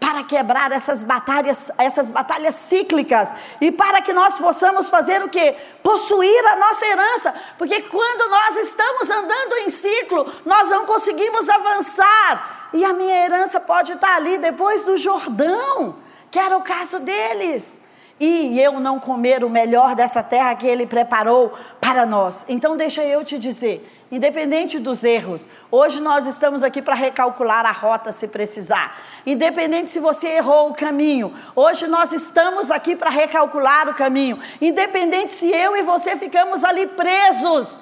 para 0.00 0.24
quebrar 0.24 0.72
essas 0.72 1.02
batalhas, 1.02 1.70
essas 1.76 2.10
batalhas 2.10 2.54
cíclicas 2.54 3.34
e 3.60 3.70
para 3.70 4.00
que 4.00 4.14
nós 4.14 4.36
possamos 4.36 4.88
fazer 4.88 5.22
o 5.22 5.28
que? 5.28 5.54
Possuir 5.82 6.46
a 6.46 6.56
nossa 6.56 6.86
herança, 6.86 7.34
porque 7.58 7.82
quando 7.82 8.30
nós 8.30 8.56
estamos 8.56 9.10
andando 9.10 9.58
em 9.58 9.68
ciclo, 9.68 10.26
nós 10.46 10.70
não 10.70 10.86
conseguimos 10.86 11.50
avançar. 11.50 12.70
E 12.72 12.82
a 12.84 12.94
minha 12.94 13.24
herança 13.24 13.60
pode 13.60 13.92
estar 13.92 14.16
ali 14.16 14.38
depois 14.38 14.84
do 14.86 14.96
Jordão, 14.96 15.96
que 16.30 16.38
era 16.38 16.56
o 16.56 16.62
caso 16.62 16.98
deles. 17.00 17.82
e 18.22 18.60
eu 18.60 18.78
não 18.78 19.00
comer 19.00 19.42
o 19.42 19.48
melhor 19.48 19.94
dessa 19.94 20.22
terra 20.22 20.54
que 20.54 20.66
Ele 20.66 20.86
preparou 20.86 21.54
para 21.80 22.04
nós. 22.04 22.44
Então, 22.50 22.76
deixa 22.76 23.02
eu 23.02 23.24
te 23.24 23.38
dizer, 23.38 23.99
independente 24.10 24.78
dos 24.78 25.04
erros, 25.04 25.46
hoje 25.70 26.00
nós 26.00 26.26
estamos 26.26 26.62
aqui 26.62 26.82
para 26.82 26.94
recalcular 26.94 27.64
a 27.64 27.72
rota 27.72 28.10
se 28.12 28.28
precisar. 28.28 28.98
Independente 29.24 29.90
se 29.90 30.00
você 30.00 30.28
errou 30.28 30.70
o 30.70 30.74
caminho, 30.74 31.34
hoje 31.54 31.86
nós 31.86 32.12
estamos 32.12 32.70
aqui 32.70 32.96
para 32.96 33.10
recalcular 33.10 33.88
o 33.88 33.94
caminho. 33.94 34.38
Independente 34.60 35.30
se 35.30 35.50
eu 35.50 35.76
e 35.76 35.82
você 35.82 36.16
ficamos 36.16 36.64
ali 36.64 36.86
presos. 36.86 37.80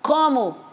Como 0.00 0.71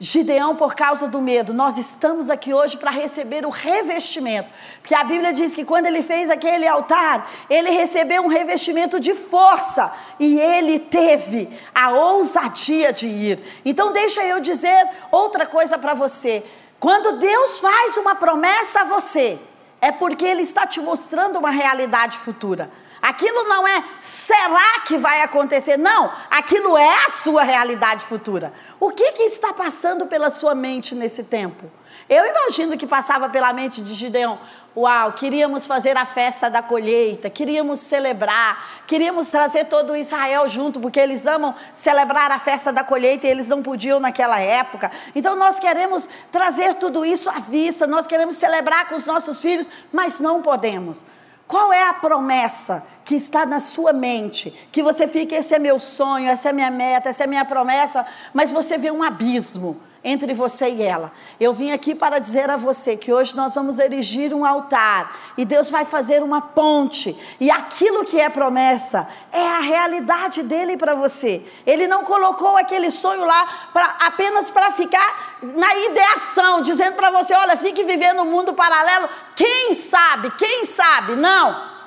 Gideão, 0.00 0.54
por 0.54 0.76
causa 0.76 1.08
do 1.08 1.20
medo, 1.20 1.52
nós 1.52 1.76
estamos 1.76 2.30
aqui 2.30 2.54
hoje 2.54 2.76
para 2.76 2.90
receber 2.90 3.44
o 3.44 3.50
revestimento. 3.50 4.48
Porque 4.80 4.94
a 4.94 5.02
Bíblia 5.02 5.32
diz 5.32 5.56
que 5.56 5.64
quando 5.64 5.86
ele 5.86 6.02
fez 6.02 6.30
aquele 6.30 6.68
altar, 6.68 7.28
ele 7.50 7.70
recebeu 7.70 8.22
um 8.22 8.28
revestimento 8.28 9.00
de 9.00 9.12
força 9.12 9.92
e 10.20 10.38
ele 10.38 10.78
teve 10.78 11.48
a 11.74 11.90
ousadia 11.90 12.92
de 12.92 13.08
ir. 13.08 13.40
Então, 13.64 13.92
deixa 13.92 14.24
eu 14.24 14.38
dizer 14.38 14.86
outra 15.10 15.46
coisa 15.46 15.76
para 15.76 15.94
você. 15.94 16.44
Quando 16.78 17.18
Deus 17.18 17.58
faz 17.58 17.96
uma 17.96 18.14
promessa 18.14 18.82
a 18.82 18.84
você, 18.84 19.36
é 19.80 19.90
porque 19.90 20.24
Ele 20.24 20.42
está 20.42 20.66
te 20.66 20.80
mostrando 20.80 21.38
uma 21.38 21.50
realidade 21.50 22.18
futura. 22.18 22.70
Aquilo 23.00 23.44
não 23.44 23.66
é 23.66 23.82
será 24.00 24.80
que 24.86 24.98
vai 24.98 25.22
acontecer, 25.22 25.76
não, 25.76 26.10
aquilo 26.30 26.76
é 26.76 27.06
a 27.06 27.10
sua 27.10 27.42
realidade 27.42 28.04
futura. 28.06 28.52
O 28.80 28.90
que, 28.90 29.12
que 29.12 29.22
está 29.24 29.52
passando 29.52 30.06
pela 30.06 30.30
sua 30.30 30.54
mente 30.54 30.94
nesse 30.94 31.24
tempo? 31.24 31.70
Eu 32.08 32.24
imagino 32.26 32.76
que 32.76 32.86
passava 32.86 33.28
pela 33.28 33.52
mente 33.52 33.82
de 33.82 33.92
Gideão: 33.94 34.38
uau, 34.74 35.12
queríamos 35.12 35.66
fazer 35.66 35.96
a 35.96 36.06
festa 36.06 36.48
da 36.48 36.62
colheita, 36.62 37.28
queríamos 37.28 37.80
celebrar, 37.80 38.82
queríamos 38.86 39.30
trazer 39.30 39.66
todo 39.66 39.94
Israel 39.94 40.48
junto, 40.48 40.80
porque 40.80 40.98
eles 40.98 41.26
amam 41.26 41.54
celebrar 41.74 42.30
a 42.30 42.38
festa 42.38 42.72
da 42.72 42.82
colheita 42.82 43.26
e 43.26 43.30
eles 43.30 43.46
não 43.46 43.62
podiam 43.62 44.00
naquela 44.00 44.40
época. 44.40 44.90
Então 45.14 45.36
nós 45.36 45.60
queremos 45.60 46.08
trazer 46.32 46.74
tudo 46.74 47.04
isso 47.04 47.28
à 47.28 47.40
vista, 47.40 47.86
nós 47.86 48.06
queremos 48.06 48.36
celebrar 48.36 48.88
com 48.88 48.96
os 48.96 49.04
nossos 49.04 49.40
filhos, 49.42 49.68
mas 49.92 50.18
não 50.18 50.40
podemos. 50.40 51.04
Qual 51.48 51.72
é 51.72 51.88
a 51.88 51.94
promessa 51.94 52.86
que 53.06 53.14
está 53.14 53.46
na 53.46 53.58
sua 53.58 53.90
mente? 53.94 54.54
Que 54.70 54.82
você 54.82 55.08
fica, 55.08 55.34
esse 55.34 55.54
é 55.54 55.58
meu 55.58 55.78
sonho, 55.78 56.28
essa 56.28 56.50
é 56.50 56.52
minha 56.52 56.70
meta, 56.70 57.08
essa 57.08 57.24
é 57.24 57.26
minha 57.26 57.44
promessa, 57.44 58.04
mas 58.34 58.52
você 58.52 58.76
vê 58.76 58.90
um 58.90 59.02
abismo 59.02 59.80
entre 60.08 60.32
você 60.32 60.70
e 60.70 60.82
ela. 60.82 61.12
Eu 61.38 61.52
vim 61.52 61.70
aqui 61.70 61.94
para 61.94 62.18
dizer 62.18 62.48
a 62.50 62.56
você 62.56 62.96
que 62.96 63.12
hoje 63.12 63.36
nós 63.36 63.54
vamos 63.54 63.78
erigir 63.78 64.32
um 64.32 64.44
altar 64.44 65.14
e 65.36 65.44
Deus 65.44 65.70
vai 65.70 65.84
fazer 65.84 66.22
uma 66.22 66.40
ponte, 66.40 67.16
e 67.38 67.50
aquilo 67.50 68.04
que 68.04 68.18
é 68.20 68.28
promessa 68.28 69.08
é 69.30 69.46
a 69.46 69.60
realidade 69.60 70.42
dele 70.42 70.76
para 70.76 70.94
você. 70.94 71.44
Ele 71.66 71.86
não 71.86 72.04
colocou 72.04 72.56
aquele 72.56 72.90
sonho 72.90 73.24
lá 73.24 73.68
pra, 73.72 73.96
apenas 74.00 74.50
para 74.50 74.72
ficar 74.72 75.38
na 75.42 75.76
ideação, 75.76 76.62
dizendo 76.62 76.94
para 76.96 77.10
você: 77.10 77.34
olha, 77.34 77.56
fique 77.56 77.84
vivendo 77.84 78.22
um 78.22 78.30
mundo 78.30 78.54
paralelo. 78.54 79.08
Quem 79.36 79.74
sabe? 79.74 80.30
Quem 80.32 80.64
sabe? 80.64 81.14
Não. 81.16 81.78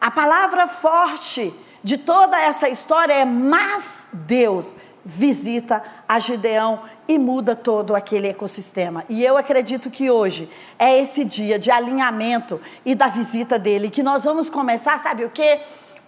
A 0.00 0.10
palavra 0.10 0.66
forte 0.66 1.52
de 1.82 1.98
toda 1.98 2.40
essa 2.40 2.68
história 2.68 3.12
é: 3.12 3.24
mas 3.24 4.08
Deus 4.12 4.76
visita 5.04 5.82
a 6.08 6.18
Gideão 6.18 6.80
e 7.06 7.18
muda 7.18 7.56
todo 7.56 7.94
aquele 7.94 8.28
ecossistema. 8.28 9.04
E 9.08 9.24
eu 9.24 9.36
acredito 9.36 9.90
que 9.90 10.10
hoje 10.10 10.48
é 10.78 10.98
esse 10.98 11.24
dia 11.24 11.58
de 11.58 11.70
alinhamento 11.70 12.60
e 12.84 12.94
da 12.94 13.08
visita 13.08 13.58
dele, 13.58 13.90
que 13.90 14.02
nós 14.02 14.24
vamos 14.24 14.48
começar, 14.48 14.98
sabe 14.98 15.24
o 15.24 15.30
quê? 15.30 15.60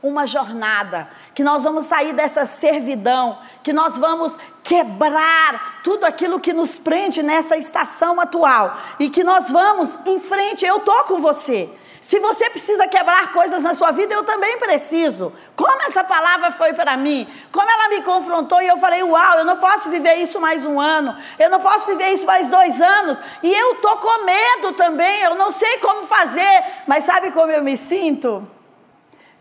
Uma 0.02 0.26
jornada, 0.26 1.08
que 1.34 1.42
nós 1.42 1.64
vamos 1.64 1.86
sair 1.86 2.12
dessa 2.12 2.44
servidão, 2.44 3.38
que 3.62 3.72
nós 3.72 3.96
vamos 3.96 4.38
quebrar 4.62 5.80
tudo 5.82 6.04
aquilo 6.04 6.38
que 6.38 6.52
nos 6.52 6.76
prende 6.76 7.22
nessa 7.22 7.56
estação 7.56 8.20
atual 8.20 8.78
e 8.98 9.08
que 9.08 9.24
nós 9.24 9.50
vamos 9.50 9.98
em 10.06 10.20
frente. 10.20 10.64
Eu 10.64 10.80
tô 10.80 11.04
com 11.04 11.20
você. 11.20 11.70
Se 12.04 12.20
você 12.20 12.50
precisa 12.50 12.86
quebrar 12.86 13.32
coisas 13.32 13.62
na 13.62 13.72
sua 13.72 13.90
vida, 13.90 14.12
eu 14.12 14.22
também 14.24 14.58
preciso. 14.58 15.32
Como 15.56 15.82
essa 15.84 16.04
palavra 16.04 16.50
foi 16.50 16.74
para 16.74 16.98
mim? 16.98 17.26
Como 17.50 17.66
ela 17.66 17.88
me 17.88 18.02
confrontou 18.02 18.60
e 18.60 18.66
eu 18.66 18.76
falei: 18.76 19.02
Uau, 19.02 19.38
eu 19.38 19.44
não 19.46 19.56
posso 19.56 19.88
viver 19.88 20.16
isso 20.16 20.38
mais 20.38 20.66
um 20.66 20.78
ano, 20.78 21.16
eu 21.38 21.48
não 21.48 21.60
posso 21.60 21.86
viver 21.86 22.10
isso 22.10 22.26
mais 22.26 22.50
dois 22.50 22.78
anos. 22.78 23.18
E 23.42 23.50
eu 23.50 23.72
estou 23.72 23.96
com 23.96 24.22
medo 24.22 24.72
também, 24.74 25.22
eu 25.22 25.34
não 25.34 25.50
sei 25.50 25.78
como 25.78 26.06
fazer. 26.06 26.62
Mas 26.86 27.04
sabe 27.04 27.30
como 27.30 27.50
eu 27.50 27.64
me 27.64 27.74
sinto? 27.74 28.46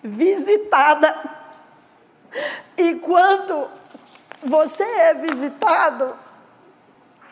Visitada. 0.02 1.14
E 2.78 2.96
quando 2.96 3.68
você 4.42 4.86
é 4.86 5.16
visitado, 5.16 6.18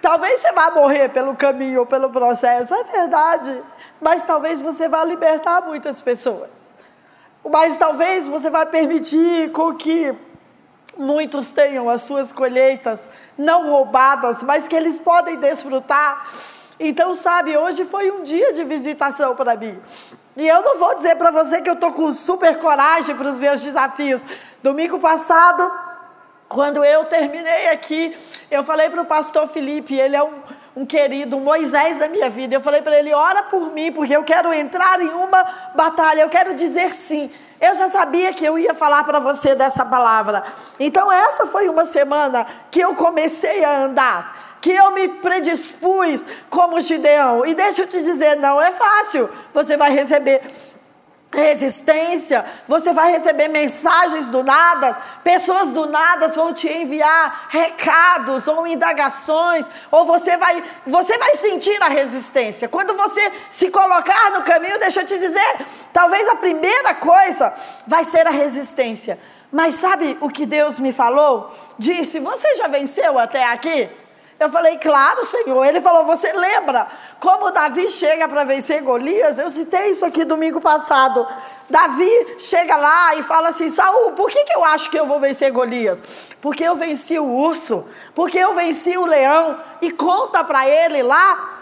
talvez 0.01 0.41
você 0.41 0.51
vá 0.51 0.71
morrer 0.71 1.07
pelo 1.07 1.37
caminho 1.37 1.79
ou 1.79 1.85
pelo 1.85 2.09
processo, 2.09 2.75
é 2.75 2.83
verdade 2.83 3.63
mas 4.01 4.25
talvez 4.25 4.59
você 4.59 4.89
vá 4.89 5.05
libertar 5.05 5.61
muitas 5.61 6.01
pessoas. 6.01 6.49
Mas 7.47 7.77
talvez 7.77 8.27
você 8.27 8.49
vá 8.49 8.65
permitir 8.65 9.51
com 9.51 9.73
que 9.75 10.13
muitos 10.97 11.51
tenham 11.51 11.89
as 11.89 12.01
suas 12.01 12.33
colheitas 12.33 13.07
não 13.37 13.69
roubadas, 13.69 14.43
mas 14.43 14.67
que 14.67 14.75
eles 14.75 14.97
podem 14.97 15.37
desfrutar. 15.37 16.27
Então, 16.79 17.13
sabe, 17.13 17.55
hoje 17.55 17.85
foi 17.85 18.11
um 18.11 18.23
dia 18.23 18.53
de 18.53 18.63
visitação 18.63 19.35
para 19.35 19.55
mim. 19.55 19.79
E 20.35 20.47
eu 20.47 20.63
não 20.63 20.79
vou 20.79 20.95
dizer 20.95 21.15
para 21.15 21.29
você 21.29 21.61
que 21.61 21.69
eu 21.69 21.75
estou 21.75 21.93
com 21.93 22.11
super 22.11 22.57
coragem 22.57 23.15
para 23.15 23.27
os 23.27 23.37
meus 23.37 23.61
desafios. 23.61 24.23
Domingo 24.63 24.97
passado, 24.97 25.71
quando 26.49 26.83
eu 26.83 27.05
terminei 27.05 27.67
aqui, 27.67 28.15
eu 28.49 28.63
falei 28.63 28.89
para 28.89 29.01
o 29.01 29.05
pastor 29.05 29.47
Felipe, 29.47 29.95
ele 29.95 30.15
é 30.15 30.23
um 30.23 30.41
um 30.75 30.85
querido, 30.85 31.37
um 31.37 31.41
Moisés 31.41 31.99
da 31.99 32.07
minha 32.07 32.29
vida. 32.29 32.55
Eu 32.55 32.61
falei 32.61 32.81
para 32.81 32.97
ele: 32.97 33.13
ora 33.13 33.43
por 33.43 33.71
mim, 33.71 33.91
porque 33.91 34.15
eu 34.15 34.23
quero 34.23 34.53
entrar 34.53 35.01
em 35.01 35.09
uma 35.09 35.43
batalha, 35.75 36.21
eu 36.21 36.29
quero 36.29 36.53
dizer 36.53 36.93
sim. 36.93 37.31
Eu 37.59 37.75
já 37.75 37.87
sabia 37.87 38.33
que 38.33 38.43
eu 38.43 38.57
ia 38.57 38.73
falar 38.73 39.03
para 39.03 39.19
você 39.19 39.53
dessa 39.53 39.85
palavra. 39.85 40.43
Então, 40.79 41.11
essa 41.11 41.45
foi 41.45 41.69
uma 41.69 41.85
semana 41.85 42.45
que 42.71 42.79
eu 42.79 42.95
comecei 42.95 43.63
a 43.63 43.83
andar, 43.83 44.57
que 44.59 44.71
eu 44.71 44.91
me 44.91 45.07
predispus 45.07 46.25
como 46.49 46.81
Gideão. 46.81 47.45
E 47.45 47.53
deixa 47.53 47.83
eu 47.83 47.87
te 47.87 48.01
dizer: 48.01 48.37
não 48.37 48.59
é 48.59 48.71
fácil. 48.71 49.29
Você 49.53 49.77
vai 49.77 49.91
receber 49.91 50.41
resistência, 51.33 52.45
você 52.67 52.91
vai 52.91 53.11
receber 53.11 53.47
mensagens 53.47 54.29
do 54.29 54.43
nada, 54.43 54.97
pessoas 55.23 55.71
do 55.71 55.87
nada 55.87 56.27
vão 56.27 56.53
te 56.53 56.67
enviar 56.67 57.47
recados 57.49 58.47
ou 58.47 58.67
indagações, 58.67 59.69
ou 59.89 60.05
você 60.05 60.35
vai, 60.37 60.61
você 60.85 61.17
vai 61.17 61.35
sentir 61.35 61.81
a 61.81 61.87
resistência. 61.87 62.67
Quando 62.67 62.95
você 62.95 63.31
se 63.49 63.69
colocar 63.69 64.31
no 64.31 64.43
caminho, 64.43 64.79
deixa 64.79 65.01
eu 65.01 65.05
te 65.05 65.17
dizer, 65.17 65.65
talvez 65.93 66.27
a 66.27 66.35
primeira 66.35 66.95
coisa 66.95 67.53
vai 67.87 68.03
ser 68.03 68.27
a 68.27 68.31
resistência. 68.31 69.17
Mas 69.51 69.75
sabe 69.75 70.17
o 70.21 70.29
que 70.29 70.45
Deus 70.45 70.79
me 70.79 70.93
falou? 70.93 71.49
Disse: 71.77 72.19
Você 72.19 72.55
já 72.55 72.67
venceu 72.67 73.19
até 73.19 73.43
aqui? 73.43 73.89
Eu 74.41 74.49
falei, 74.49 74.75
claro, 74.77 75.23
Senhor. 75.23 75.63
Ele 75.63 75.79
falou, 75.81 76.03
você 76.03 76.33
lembra 76.33 76.87
como 77.19 77.51
Davi 77.51 77.91
chega 77.91 78.27
para 78.27 78.43
vencer 78.43 78.81
Golias? 78.81 79.37
Eu 79.37 79.51
citei 79.51 79.91
isso 79.91 80.03
aqui 80.03 80.25
domingo 80.25 80.59
passado. 80.59 81.27
Davi 81.69 82.37
chega 82.39 82.75
lá 82.75 83.13
e 83.17 83.21
fala 83.21 83.49
assim: 83.49 83.69
Saul, 83.69 84.13
por 84.13 84.31
que, 84.31 84.43
que 84.43 84.57
eu 84.57 84.65
acho 84.65 84.89
que 84.89 84.99
eu 84.99 85.05
vou 85.05 85.19
vencer 85.19 85.51
Golias? 85.51 86.01
Porque 86.41 86.63
eu 86.63 86.75
venci 86.75 87.19
o 87.19 87.23
urso, 87.23 87.87
porque 88.15 88.39
eu 88.39 88.55
venci 88.55 88.97
o 88.97 89.05
leão. 89.05 89.59
E 89.79 89.91
conta 89.91 90.43
para 90.43 90.67
ele 90.67 91.03
lá 91.03 91.59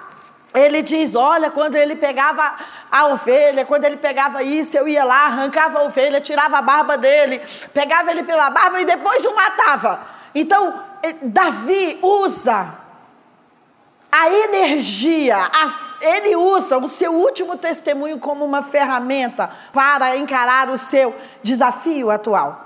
ele 0.56 0.82
diz: 0.82 1.16
Olha, 1.16 1.52
quando 1.52 1.76
ele 1.76 1.98
pegava 1.98 2.56
a 2.90 3.08
ovelha, 3.08 3.66
quando 3.66 3.84
ele 3.84 3.98
pegava 3.98 4.42
isso, 4.42 4.78
eu 4.78 4.88
ia 4.88 5.04
lá, 5.04 5.26
arrancava 5.26 5.80
a 5.80 5.84
ovelha, 5.84 6.22
tirava 6.22 6.58
a 6.58 6.62
barba 6.62 6.98
dele, 6.98 7.42
pegava 7.74 8.10
ele 8.10 8.24
pela 8.24 8.50
barba 8.50 8.80
e 8.80 8.86
depois 8.86 9.26
o 9.26 9.36
matava. 9.36 10.00
Então, 10.34 10.89
Davi 11.22 12.00
usa 12.02 12.80
a 14.12 14.30
energia, 14.30 15.38
a, 15.38 15.74
ele 16.02 16.36
usa 16.36 16.78
o 16.78 16.90
seu 16.90 17.14
último 17.14 17.58
testemunho 17.58 18.18
como 18.18 18.44
uma 18.44 18.64
ferramenta 18.64 19.50
para 19.72 20.18
encarar 20.18 20.70
o 20.70 20.78
seu 20.78 21.16
desafio 21.44 22.10
atual. 22.10 22.66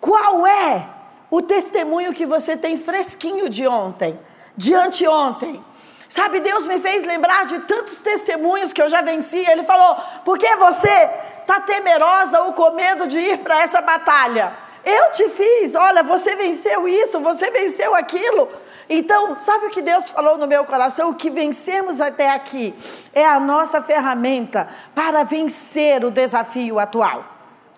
Qual 0.00 0.46
é 0.46 0.86
o 1.30 1.40
testemunho 1.40 2.12
que 2.12 2.26
você 2.26 2.56
tem 2.56 2.76
fresquinho 2.76 3.48
de 3.48 3.66
ontem, 3.66 4.18
de 4.56 4.74
anteontem? 4.74 5.64
Sabe, 6.08 6.40
Deus 6.40 6.66
me 6.66 6.78
fez 6.78 7.04
lembrar 7.04 7.46
de 7.46 7.58
tantos 7.60 8.02
testemunhos 8.02 8.70
que 8.70 8.82
eu 8.82 8.90
já 8.90 9.00
venci. 9.00 9.38
Ele 9.48 9.64
falou: 9.64 9.96
por 10.26 10.36
que 10.36 10.56
você 10.56 11.10
está 11.40 11.58
temerosa 11.60 12.42
ou 12.42 12.52
com 12.52 12.72
medo 12.72 13.06
de 13.06 13.18
ir 13.18 13.38
para 13.38 13.62
essa 13.62 13.80
batalha? 13.80 14.52
Eu 14.84 15.12
te 15.12 15.28
fiz, 15.28 15.74
olha, 15.74 16.02
você 16.02 16.34
venceu 16.34 16.88
isso, 16.88 17.20
você 17.20 17.50
venceu 17.50 17.94
aquilo. 17.94 18.48
Então, 18.88 19.36
sabe 19.36 19.66
o 19.66 19.70
que 19.70 19.80
Deus 19.80 20.10
falou 20.10 20.36
no 20.36 20.46
meu 20.46 20.64
coração? 20.64 21.10
O 21.10 21.14
que 21.14 21.30
vencemos 21.30 22.00
até 22.00 22.30
aqui 22.30 22.74
é 23.14 23.24
a 23.24 23.38
nossa 23.38 23.80
ferramenta 23.80 24.68
para 24.94 25.24
vencer 25.24 26.04
o 26.04 26.10
desafio 26.10 26.78
atual. 26.78 27.24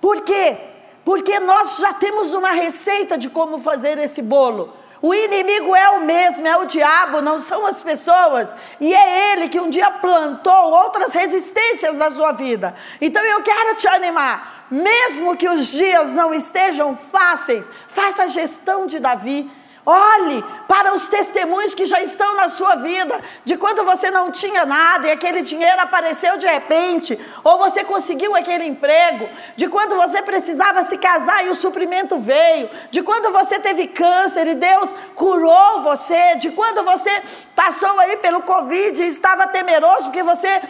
Por 0.00 0.22
quê? 0.22 0.56
Porque 1.04 1.38
nós 1.38 1.76
já 1.76 1.92
temos 1.92 2.32
uma 2.32 2.50
receita 2.50 3.18
de 3.18 3.28
como 3.28 3.58
fazer 3.58 3.98
esse 3.98 4.22
bolo. 4.22 4.72
O 5.06 5.12
inimigo 5.12 5.76
é 5.76 5.90
o 5.90 6.00
mesmo, 6.00 6.48
é 6.48 6.56
o 6.56 6.64
diabo, 6.64 7.20
não 7.20 7.38
são 7.38 7.66
as 7.66 7.82
pessoas. 7.82 8.56
E 8.80 8.94
é 8.94 9.32
ele 9.34 9.50
que 9.50 9.60
um 9.60 9.68
dia 9.68 9.90
plantou 9.90 10.70
outras 10.70 11.12
resistências 11.12 11.98
na 11.98 12.10
sua 12.10 12.32
vida. 12.32 12.74
Então 13.02 13.22
eu 13.22 13.42
quero 13.42 13.76
te 13.76 13.86
animar. 13.86 14.64
Mesmo 14.70 15.36
que 15.36 15.46
os 15.46 15.66
dias 15.66 16.14
não 16.14 16.32
estejam 16.32 16.96
fáceis, 16.96 17.70
faça 17.86 18.22
a 18.22 18.28
gestão 18.28 18.86
de 18.86 18.98
Davi 18.98 19.52
Olhe 19.86 20.42
para 20.66 20.94
os 20.94 21.08
testemunhos 21.08 21.74
que 21.74 21.84
já 21.84 22.00
estão 22.00 22.34
na 22.36 22.48
sua 22.48 22.76
vida, 22.76 23.20
de 23.44 23.54
quando 23.58 23.84
você 23.84 24.10
não 24.10 24.30
tinha 24.30 24.64
nada 24.64 25.06
e 25.06 25.10
aquele 25.10 25.42
dinheiro 25.42 25.78
apareceu 25.82 26.38
de 26.38 26.46
repente, 26.46 27.18
ou 27.42 27.58
você 27.58 27.84
conseguiu 27.84 28.34
aquele 28.34 28.64
emprego, 28.64 29.28
de 29.56 29.68
quando 29.68 29.94
você 29.94 30.22
precisava 30.22 30.84
se 30.84 30.96
casar 30.96 31.44
e 31.44 31.50
o 31.50 31.54
suprimento 31.54 32.18
veio, 32.18 32.70
de 32.90 33.02
quando 33.02 33.30
você 33.30 33.58
teve 33.58 33.88
câncer 33.88 34.46
e 34.46 34.54
Deus 34.54 34.94
curou 35.14 35.82
você, 35.82 36.36
de 36.36 36.50
quando 36.52 36.82
você 36.82 37.10
passou 37.54 37.98
aí 38.00 38.16
pelo 38.16 38.40
Covid 38.40 39.02
e 39.02 39.06
estava 39.06 39.46
temeroso 39.48 40.04
porque 40.04 40.22
você 40.22 40.62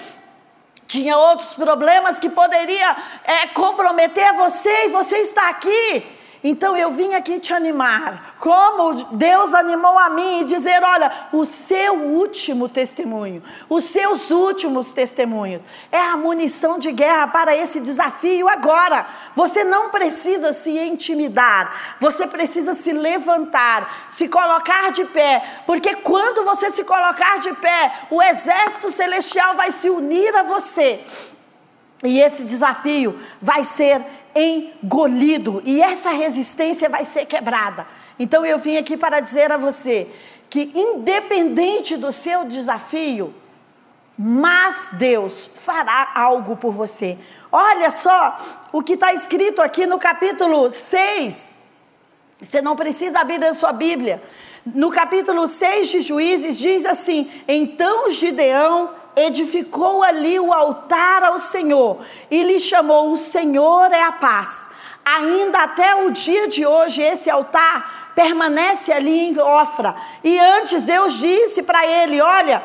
tinha 0.88 1.16
outros 1.16 1.55
problemas 1.55 2.18
que 2.18 2.29
poderia 2.29 2.96
é, 3.22 3.46
comprometer 3.48 4.33
você 4.35 4.87
e 4.87 4.88
você 4.88 5.18
está 5.18 5.48
aqui. 5.48 6.23
Então 6.46 6.76
eu 6.76 6.90
vim 6.90 7.14
aqui 7.14 7.40
te 7.40 7.54
animar, 7.54 8.37
como 8.38 8.92
Deus 9.12 9.54
animou 9.54 9.98
a 9.98 10.11
mim, 10.11 10.42
e 10.42 10.44
dizer: 10.44 10.83
olha, 10.85 11.11
o 11.33 11.46
seu 11.46 11.94
último 11.94 12.68
testemunho, 12.68 13.42
os 13.66 13.85
seus 13.85 14.30
últimos 14.30 14.92
testemunhos, 14.92 15.62
é 15.90 15.98
a 15.98 16.18
munição 16.18 16.78
de 16.78 16.92
guerra 16.92 17.28
para 17.28 17.57
esse 17.57 17.80
desafio 17.80 18.46
agora. 18.46 19.07
Você 19.35 19.64
não 19.64 19.88
precisa 19.88 20.52
se 20.52 20.78
intimidar, 20.78 21.96
você 21.98 22.26
precisa 22.26 22.74
se 22.74 22.92
levantar, 22.92 24.07
se 24.11 24.28
colocar 24.28 24.92
de 24.92 25.07
pé, 25.07 25.42
porque 25.66 25.94
quando 25.96 26.44
você 26.44 26.70
se 26.70 26.85
colocar 26.85 27.40
de 27.40 27.54
pé, 27.54 27.90
o 28.11 28.22
exército 28.22 28.90
celestial 28.90 29.54
vai 29.54 29.72
se 29.72 29.88
unir 29.88 30.37
a 30.37 30.42
você. 30.42 31.00
E 32.04 32.20
esse 32.20 32.44
desafio 32.44 33.18
vai 33.40 33.64
ser 33.64 34.04
engolido 34.34 35.62
e 35.64 35.82
essa 35.82 36.10
resistência 36.10 36.88
vai 36.88 37.04
ser 37.04 37.26
quebrada. 37.26 37.86
Então 38.18 38.44
eu 38.44 38.58
vim 38.58 38.76
aqui 38.76 38.96
para 38.96 39.20
dizer 39.20 39.50
a 39.52 39.56
você 39.56 40.08
que, 40.48 40.70
independente 40.74 41.96
do 41.96 42.12
seu 42.12 42.44
desafio, 42.44 43.34
mas 44.16 44.90
Deus 44.92 45.50
fará 45.52 46.12
algo 46.14 46.56
por 46.56 46.72
você. 46.72 47.18
Olha 47.50 47.90
só 47.90 48.36
o 48.72 48.82
que 48.82 48.94
está 48.94 49.12
escrito 49.12 49.60
aqui 49.60 49.86
no 49.86 49.98
capítulo 49.98 50.70
6. 50.70 51.54
Você 52.40 52.62
não 52.62 52.76
precisa 52.76 53.20
abrir 53.20 53.42
a 53.44 53.54
sua 53.54 53.72
Bíblia. 53.72 54.22
No 54.66 54.90
capítulo 54.90 55.46
6 55.46 55.88
de 55.88 56.00
Juízes 56.00 56.57
diz 56.57 56.87
assim: 56.87 57.31
Então 57.46 58.11
Gideão 58.11 58.90
edificou 59.14 60.03
ali 60.03 60.40
o 60.40 60.53
altar 60.53 61.22
ao 61.22 61.38
Senhor 61.38 61.98
e 62.31 62.42
lhe 62.42 62.59
chamou: 62.59 63.12
O 63.12 63.16
Senhor 63.18 63.92
é 63.92 64.03
a 64.03 64.12
paz. 64.12 64.70
Ainda 65.05 65.59
até 65.64 65.94
o 65.96 66.11
dia 66.11 66.48
de 66.48 66.64
hoje, 66.64 67.03
esse 67.03 67.29
altar 67.29 68.12
permanece 68.14 68.90
ali 68.90 69.29
em 69.29 69.38
Ofra. 69.38 69.94
E 70.22 70.38
antes 70.38 70.85
Deus 70.85 71.12
disse 71.18 71.62
para 71.62 71.87
ele: 71.87 72.22
Olha, 72.22 72.62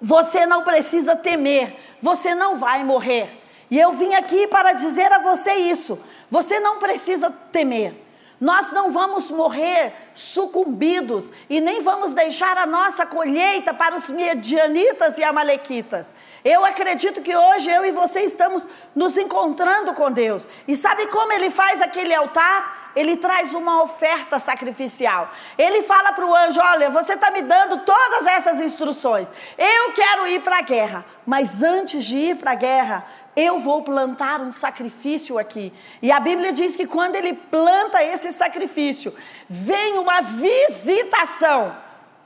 você 0.00 0.44
não 0.44 0.62
precisa 0.62 1.16
temer, 1.16 1.74
você 2.02 2.34
não 2.34 2.56
vai 2.56 2.84
morrer. 2.84 3.30
E 3.70 3.78
eu 3.78 3.92
vim 3.92 4.14
aqui 4.14 4.46
para 4.46 4.74
dizer 4.74 5.10
a 5.10 5.20
você 5.20 5.52
isso: 5.54 5.98
você 6.30 6.60
não 6.60 6.78
precisa 6.78 7.30
temer. 7.50 8.07
Nós 8.40 8.70
não 8.70 8.92
vamos 8.92 9.30
morrer 9.32 9.92
sucumbidos 10.14 11.32
e 11.50 11.60
nem 11.60 11.80
vamos 11.80 12.14
deixar 12.14 12.56
a 12.56 12.66
nossa 12.66 13.04
colheita 13.04 13.74
para 13.74 13.96
os 13.96 14.08
medianitas 14.08 15.18
e 15.18 15.24
amalequitas. 15.24 16.14
Eu 16.44 16.64
acredito 16.64 17.20
que 17.20 17.36
hoje 17.36 17.68
eu 17.68 17.84
e 17.84 17.90
você 17.90 18.20
estamos 18.20 18.68
nos 18.94 19.16
encontrando 19.18 19.92
com 19.92 20.10
Deus. 20.10 20.46
E 20.68 20.76
sabe 20.76 21.08
como 21.08 21.32
ele 21.32 21.50
faz 21.50 21.82
aquele 21.82 22.14
altar? 22.14 22.92
Ele 22.94 23.16
traz 23.16 23.54
uma 23.54 23.82
oferta 23.82 24.38
sacrificial. 24.38 25.30
Ele 25.56 25.82
fala 25.82 26.12
para 26.12 26.26
o 26.26 26.34
anjo: 26.34 26.60
Olha, 26.60 26.90
você 26.90 27.14
está 27.14 27.30
me 27.30 27.42
dando 27.42 27.78
todas 27.78 28.26
essas 28.26 28.60
instruções. 28.60 29.32
Eu 29.56 29.92
quero 29.92 30.26
ir 30.26 30.40
para 30.42 30.58
a 30.58 30.62
guerra, 30.62 31.04
mas 31.26 31.62
antes 31.62 32.04
de 32.04 32.16
ir 32.16 32.36
para 32.36 32.52
a 32.52 32.56
guerra, 32.56 33.06
eu 33.38 33.60
vou 33.60 33.82
plantar 33.82 34.40
um 34.40 34.50
sacrifício 34.50 35.38
aqui. 35.38 35.72
E 36.02 36.10
a 36.10 36.18
Bíblia 36.18 36.52
diz 36.52 36.74
que 36.74 36.88
quando 36.88 37.14
ele 37.14 37.32
planta 37.32 38.02
esse 38.02 38.32
sacrifício, 38.32 39.14
vem 39.48 39.96
uma 39.96 40.20
visitação. 40.20 41.72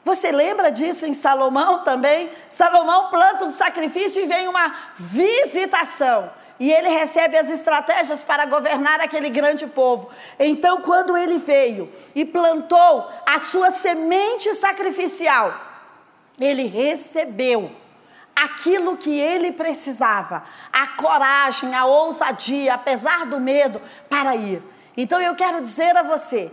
Você 0.02 0.32
lembra 0.32 0.72
disso 0.72 1.04
em 1.04 1.12
Salomão 1.12 1.80
também? 1.84 2.30
Salomão 2.48 3.10
planta 3.10 3.44
um 3.44 3.50
sacrifício 3.50 4.22
e 4.22 4.26
vem 4.26 4.48
uma 4.48 4.74
visitação. 4.96 6.30
E 6.58 6.72
ele 6.72 6.88
recebe 6.88 7.36
as 7.36 7.50
estratégias 7.50 8.22
para 8.22 8.46
governar 8.46 8.98
aquele 9.00 9.28
grande 9.28 9.66
povo. 9.66 10.08
Então, 10.38 10.80
quando 10.80 11.14
ele 11.14 11.36
veio 11.36 11.92
e 12.14 12.24
plantou 12.24 13.06
a 13.26 13.38
sua 13.38 13.70
semente 13.70 14.54
sacrificial, 14.54 15.54
ele 16.40 16.66
recebeu 16.66 17.70
aquilo 18.44 18.96
que 18.96 19.18
ele 19.18 19.52
precisava, 19.52 20.42
a 20.72 20.86
coragem, 20.88 21.74
a 21.74 21.84
ousadia, 21.84 22.74
apesar 22.74 23.26
do 23.26 23.40
medo, 23.40 23.80
para 24.08 24.34
ir. 24.36 24.62
Então 24.96 25.20
eu 25.20 25.34
quero 25.34 25.60
dizer 25.60 25.96
a 25.96 26.02
você 26.02 26.50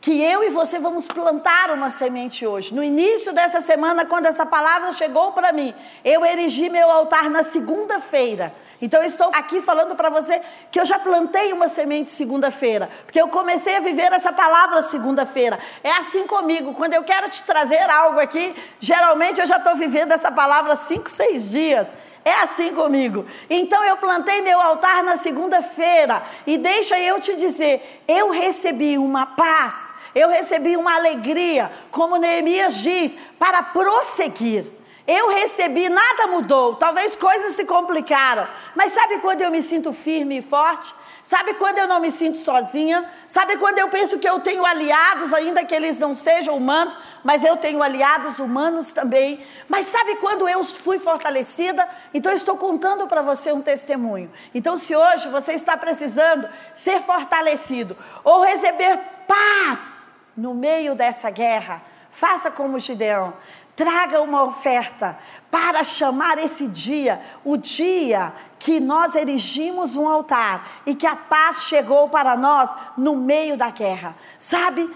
que 0.00 0.22
eu 0.22 0.44
e 0.44 0.50
você 0.50 0.78
vamos 0.78 1.06
plantar 1.06 1.70
uma 1.70 1.90
semente 1.90 2.46
hoje. 2.46 2.72
No 2.72 2.82
início 2.82 3.32
dessa 3.32 3.60
semana, 3.60 4.04
quando 4.04 4.26
essa 4.26 4.46
palavra 4.46 4.92
chegou 4.92 5.32
para 5.32 5.52
mim, 5.52 5.74
eu 6.04 6.24
erigi 6.24 6.68
meu 6.68 6.90
altar 6.90 7.28
na 7.28 7.42
segunda-feira. 7.42 8.54
Então 8.80 9.02
eu 9.02 9.08
estou 9.08 9.28
aqui 9.34 9.60
falando 9.60 9.96
para 9.96 10.08
você 10.08 10.40
que 10.70 10.78
eu 10.78 10.86
já 10.86 10.98
plantei 10.98 11.52
uma 11.52 11.68
semente 11.68 12.10
segunda-feira, 12.10 12.88
porque 13.04 13.20
eu 13.20 13.28
comecei 13.28 13.76
a 13.76 13.80
viver 13.80 14.12
essa 14.12 14.32
palavra 14.32 14.82
segunda-feira. 14.82 15.58
É 15.82 15.90
assim 15.92 16.26
comigo, 16.26 16.72
quando 16.74 16.94
eu 16.94 17.02
quero 17.02 17.28
te 17.28 17.42
trazer 17.42 17.90
algo 17.90 18.20
aqui, 18.20 18.54
geralmente 18.78 19.40
eu 19.40 19.46
já 19.46 19.56
estou 19.56 19.74
vivendo 19.74 20.12
essa 20.12 20.30
palavra 20.30 20.76
cinco, 20.76 21.10
seis 21.10 21.50
dias. 21.50 21.88
É 22.24 22.42
assim 22.42 22.74
comigo. 22.74 23.24
Então 23.48 23.82
eu 23.82 23.96
plantei 23.96 24.42
meu 24.42 24.60
altar 24.60 25.02
na 25.02 25.16
segunda-feira 25.16 26.22
e 26.46 26.58
deixa 26.58 27.00
eu 27.00 27.20
te 27.20 27.34
dizer, 27.36 28.04
eu 28.06 28.30
recebi 28.30 28.98
uma 28.98 29.24
paz, 29.24 29.94
eu 30.14 30.28
recebi 30.28 30.76
uma 30.76 30.94
alegria, 30.94 31.70
como 31.90 32.16
Neemias 32.16 32.76
diz, 32.76 33.16
para 33.38 33.62
prosseguir. 33.62 34.77
Eu 35.08 35.30
recebi, 35.30 35.88
nada 35.88 36.26
mudou. 36.26 36.74
Talvez 36.74 37.16
coisas 37.16 37.54
se 37.54 37.64
complicaram. 37.64 38.46
Mas 38.74 38.92
sabe 38.92 39.20
quando 39.20 39.40
eu 39.40 39.50
me 39.50 39.62
sinto 39.62 39.90
firme 39.90 40.36
e 40.36 40.42
forte? 40.42 40.94
Sabe 41.22 41.54
quando 41.54 41.78
eu 41.78 41.88
não 41.88 41.98
me 41.98 42.10
sinto 42.10 42.36
sozinha? 42.36 43.10
Sabe 43.26 43.56
quando 43.56 43.78
eu 43.78 43.88
penso 43.88 44.18
que 44.18 44.28
eu 44.28 44.38
tenho 44.40 44.66
aliados, 44.66 45.32
ainda 45.32 45.64
que 45.64 45.74
eles 45.74 45.98
não 45.98 46.14
sejam 46.14 46.54
humanos, 46.54 46.98
mas 47.24 47.42
eu 47.42 47.56
tenho 47.56 47.82
aliados 47.82 48.38
humanos 48.38 48.92
também? 48.92 49.42
Mas 49.66 49.86
sabe 49.86 50.16
quando 50.16 50.46
eu 50.46 50.62
fui 50.62 50.98
fortalecida? 50.98 51.88
Então 52.12 52.30
estou 52.30 52.58
contando 52.58 53.06
para 53.06 53.22
você 53.22 53.50
um 53.50 53.62
testemunho. 53.62 54.30
Então, 54.54 54.76
se 54.76 54.94
hoje 54.94 55.28
você 55.28 55.54
está 55.54 55.74
precisando 55.74 56.46
ser 56.74 57.00
fortalecido 57.00 57.96
ou 58.22 58.42
receber 58.42 58.98
paz 59.26 60.12
no 60.36 60.52
meio 60.54 60.94
dessa 60.94 61.30
guerra, 61.30 61.82
faça 62.10 62.50
como 62.50 62.78
Gideão 62.78 63.32
traga 63.78 64.20
uma 64.20 64.42
oferta 64.42 65.16
para 65.52 65.84
chamar 65.84 66.36
esse 66.36 66.66
dia, 66.66 67.20
o 67.44 67.56
dia 67.56 68.32
que 68.58 68.80
nós 68.80 69.14
erigimos 69.14 69.94
um 69.94 70.08
altar 70.08 70.82
e 70.84 70.96
que 70.96 71.06
a 71.06 71.14
paz 71.14 71.62
chegou 71.62 72.08
para 72.08 72.36
nós 72.36 72.74
no 72.96 73.14
meio 73.14 73.56
da 73.56 73.70
guerra. 73.70 74.16
Sabe? 74.36 74.90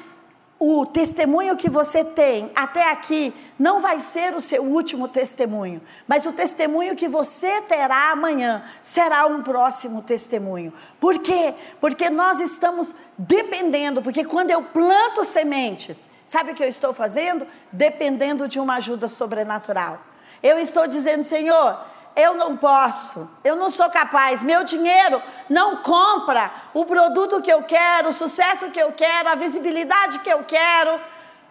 O 0.59 0.85
testemunho 0.85 1.57
que 1.57 1.71
você 1.71 2.05
tem 2.05 2.51
até 2.57 2.90
aqui 2.90 3.33
não 3.57 3.79
vai 3.79 4.01
ser 4.01 4.35
o 4.35 4.40
seu 4.40 4.64
último 4.64 5.07
testemunho, 5.07 5.81
mas 6.09 6.27
o 6.27 6.33
testemunho 6.33 6.97
que 6.97 7.07
você 7.07 7.61
terá 7.62 8.11
amanhã 8.11 8.64
será 8.81 9.27
um 9.27 9.45
próximo 9.45 10.03
testemunho. 10.03 10.73
Por 10.99 11.21
quê? 11.21 11.55
Porque 11.81 12.11
nós 12.11 12.40
estamos 12.40 12.92
dependendo, 13.16 14.03
porque 14.03 14.25
quando 14.25 14.51
eu 14.51 14.61
planto 14.61 15.25
sementes, 15.25 16.05
Sabe 16.33 16.53
o 16.53 16.55
que 16.55 16.64
eu 16.64 16.68
estou 16.68 16.95
fazendo? 16.95 17.47
Dependendo 17.71 18.49
de 18.49 18.59
uma 18.59 18.77
ajuda 18.77 19.07
sobrenatural. 19.07 19.99
Eu 20.42 20.59
estou 20.59 20.87
dizendo, 20.87 21.23
Senhor, 21.23 21.79
eu 22.16 22.33
não 22.37 22.57
posso, 22.57 23.31
eu 23.45 23.55
não 23.55 23.68
sou 23.71 23.90
capaz, 23.90 24.42
meu 24.42 24.64
dinheiro 24.64 25.21
não 25.51 25.83
compra 25.83 26.51
o 26.73 26.87
produto 26.87 27.42
que 27.42 27.53
eu 27.53 27.62
quero, 27.64 28.09
o 28.09 28.14
sucesso 28.14 28.70
que 28.70 28.80
eu 28.80 28.93
quero, 28.93 29.28
a 29.28 29.35
visibilidade 29.35 30.20
que 30.20 30.30
eu 30.30 30.43
quero, 30.43 30.99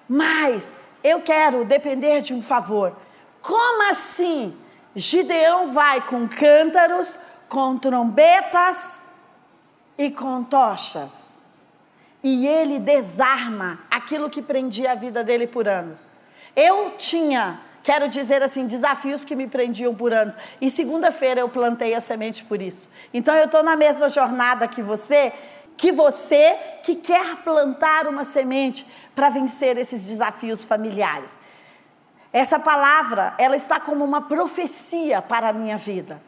mas 0.10 0.76
eu 1.04 1.22
quero 1.22 1.64
depender 1.64 2.22
de 2.22 2.34
um 2.34 2.42
favor. 2.42 2.98
Como 3.40 3.88
assim? 3.92 4.58
Gideão 4.96 5.68
vai 5.68 6.02
com 6.02 6.28
cântaros, 6.28 7.20
com 7.48 7.78
trombetas 7.78 9.10
e 9.96 10.10
com 10.10 10.44
tochas. 10.44 11.51
E 12.24 12.48
ele 12.48 12.80
desarma 12.80 13.80
aquilo 13.90 14.30
que 14.30 14.42
prendia 14.42 14.92
a 14.92 14.96
vida 14.96 15.24
dele 15.24 15.48
por 15.48 15.68
anos. 15.68 16.10
Eu 16.56 16.94
tinha, 16.98 17.60
quero 17.84 18.08
dizer 18.08 18.44
assim, 18.44 18.68
desafios 18.68 19.26
que 19.26 19.36
me 19.36 19.48
prendiam 19.48 19.96
por 19.96 20.14
anos. 20.14 20.36
E 20.60 20.70
segunda-feira 20.70 21.42
eu 21.42 21.50
plantei 21.50 21.96
a 21.96 22.02
semente 22.02 22.44
por 22.44 22.62
isso. 22.62 22.90
Então 23.14 23.34
eu 23.36 23.46
estou 23.46 23.64
na 23.64 23.76
mesma 23.76 24.08
jornada 24.10 24.68
que 24.68 24.82
você, 24.82 25.34
que 25.76 25.92
você 25.92 26.56
que 26.84 26.96
quer 26.96 27.38
plantar 27.38 28.08
uma 28.08 28.24
semente 28.24 28.86
para 29.16 29.30
vencer 29.30 29.78
esses 29.78 30.06
desafios 30.06 30.64
familiares. 30.64 31.40
Essa 32.32 32.60
palavra, 32.60 33.34
ela 33.38 33.56
está 33.56 33.80
como 33.80 34.06
uma 34.06 34.22
profecia 34.22 35.22
para 35.22 35.50
a 35.50 35.54
minha 35.54 35.76
vida. 35.76 36.22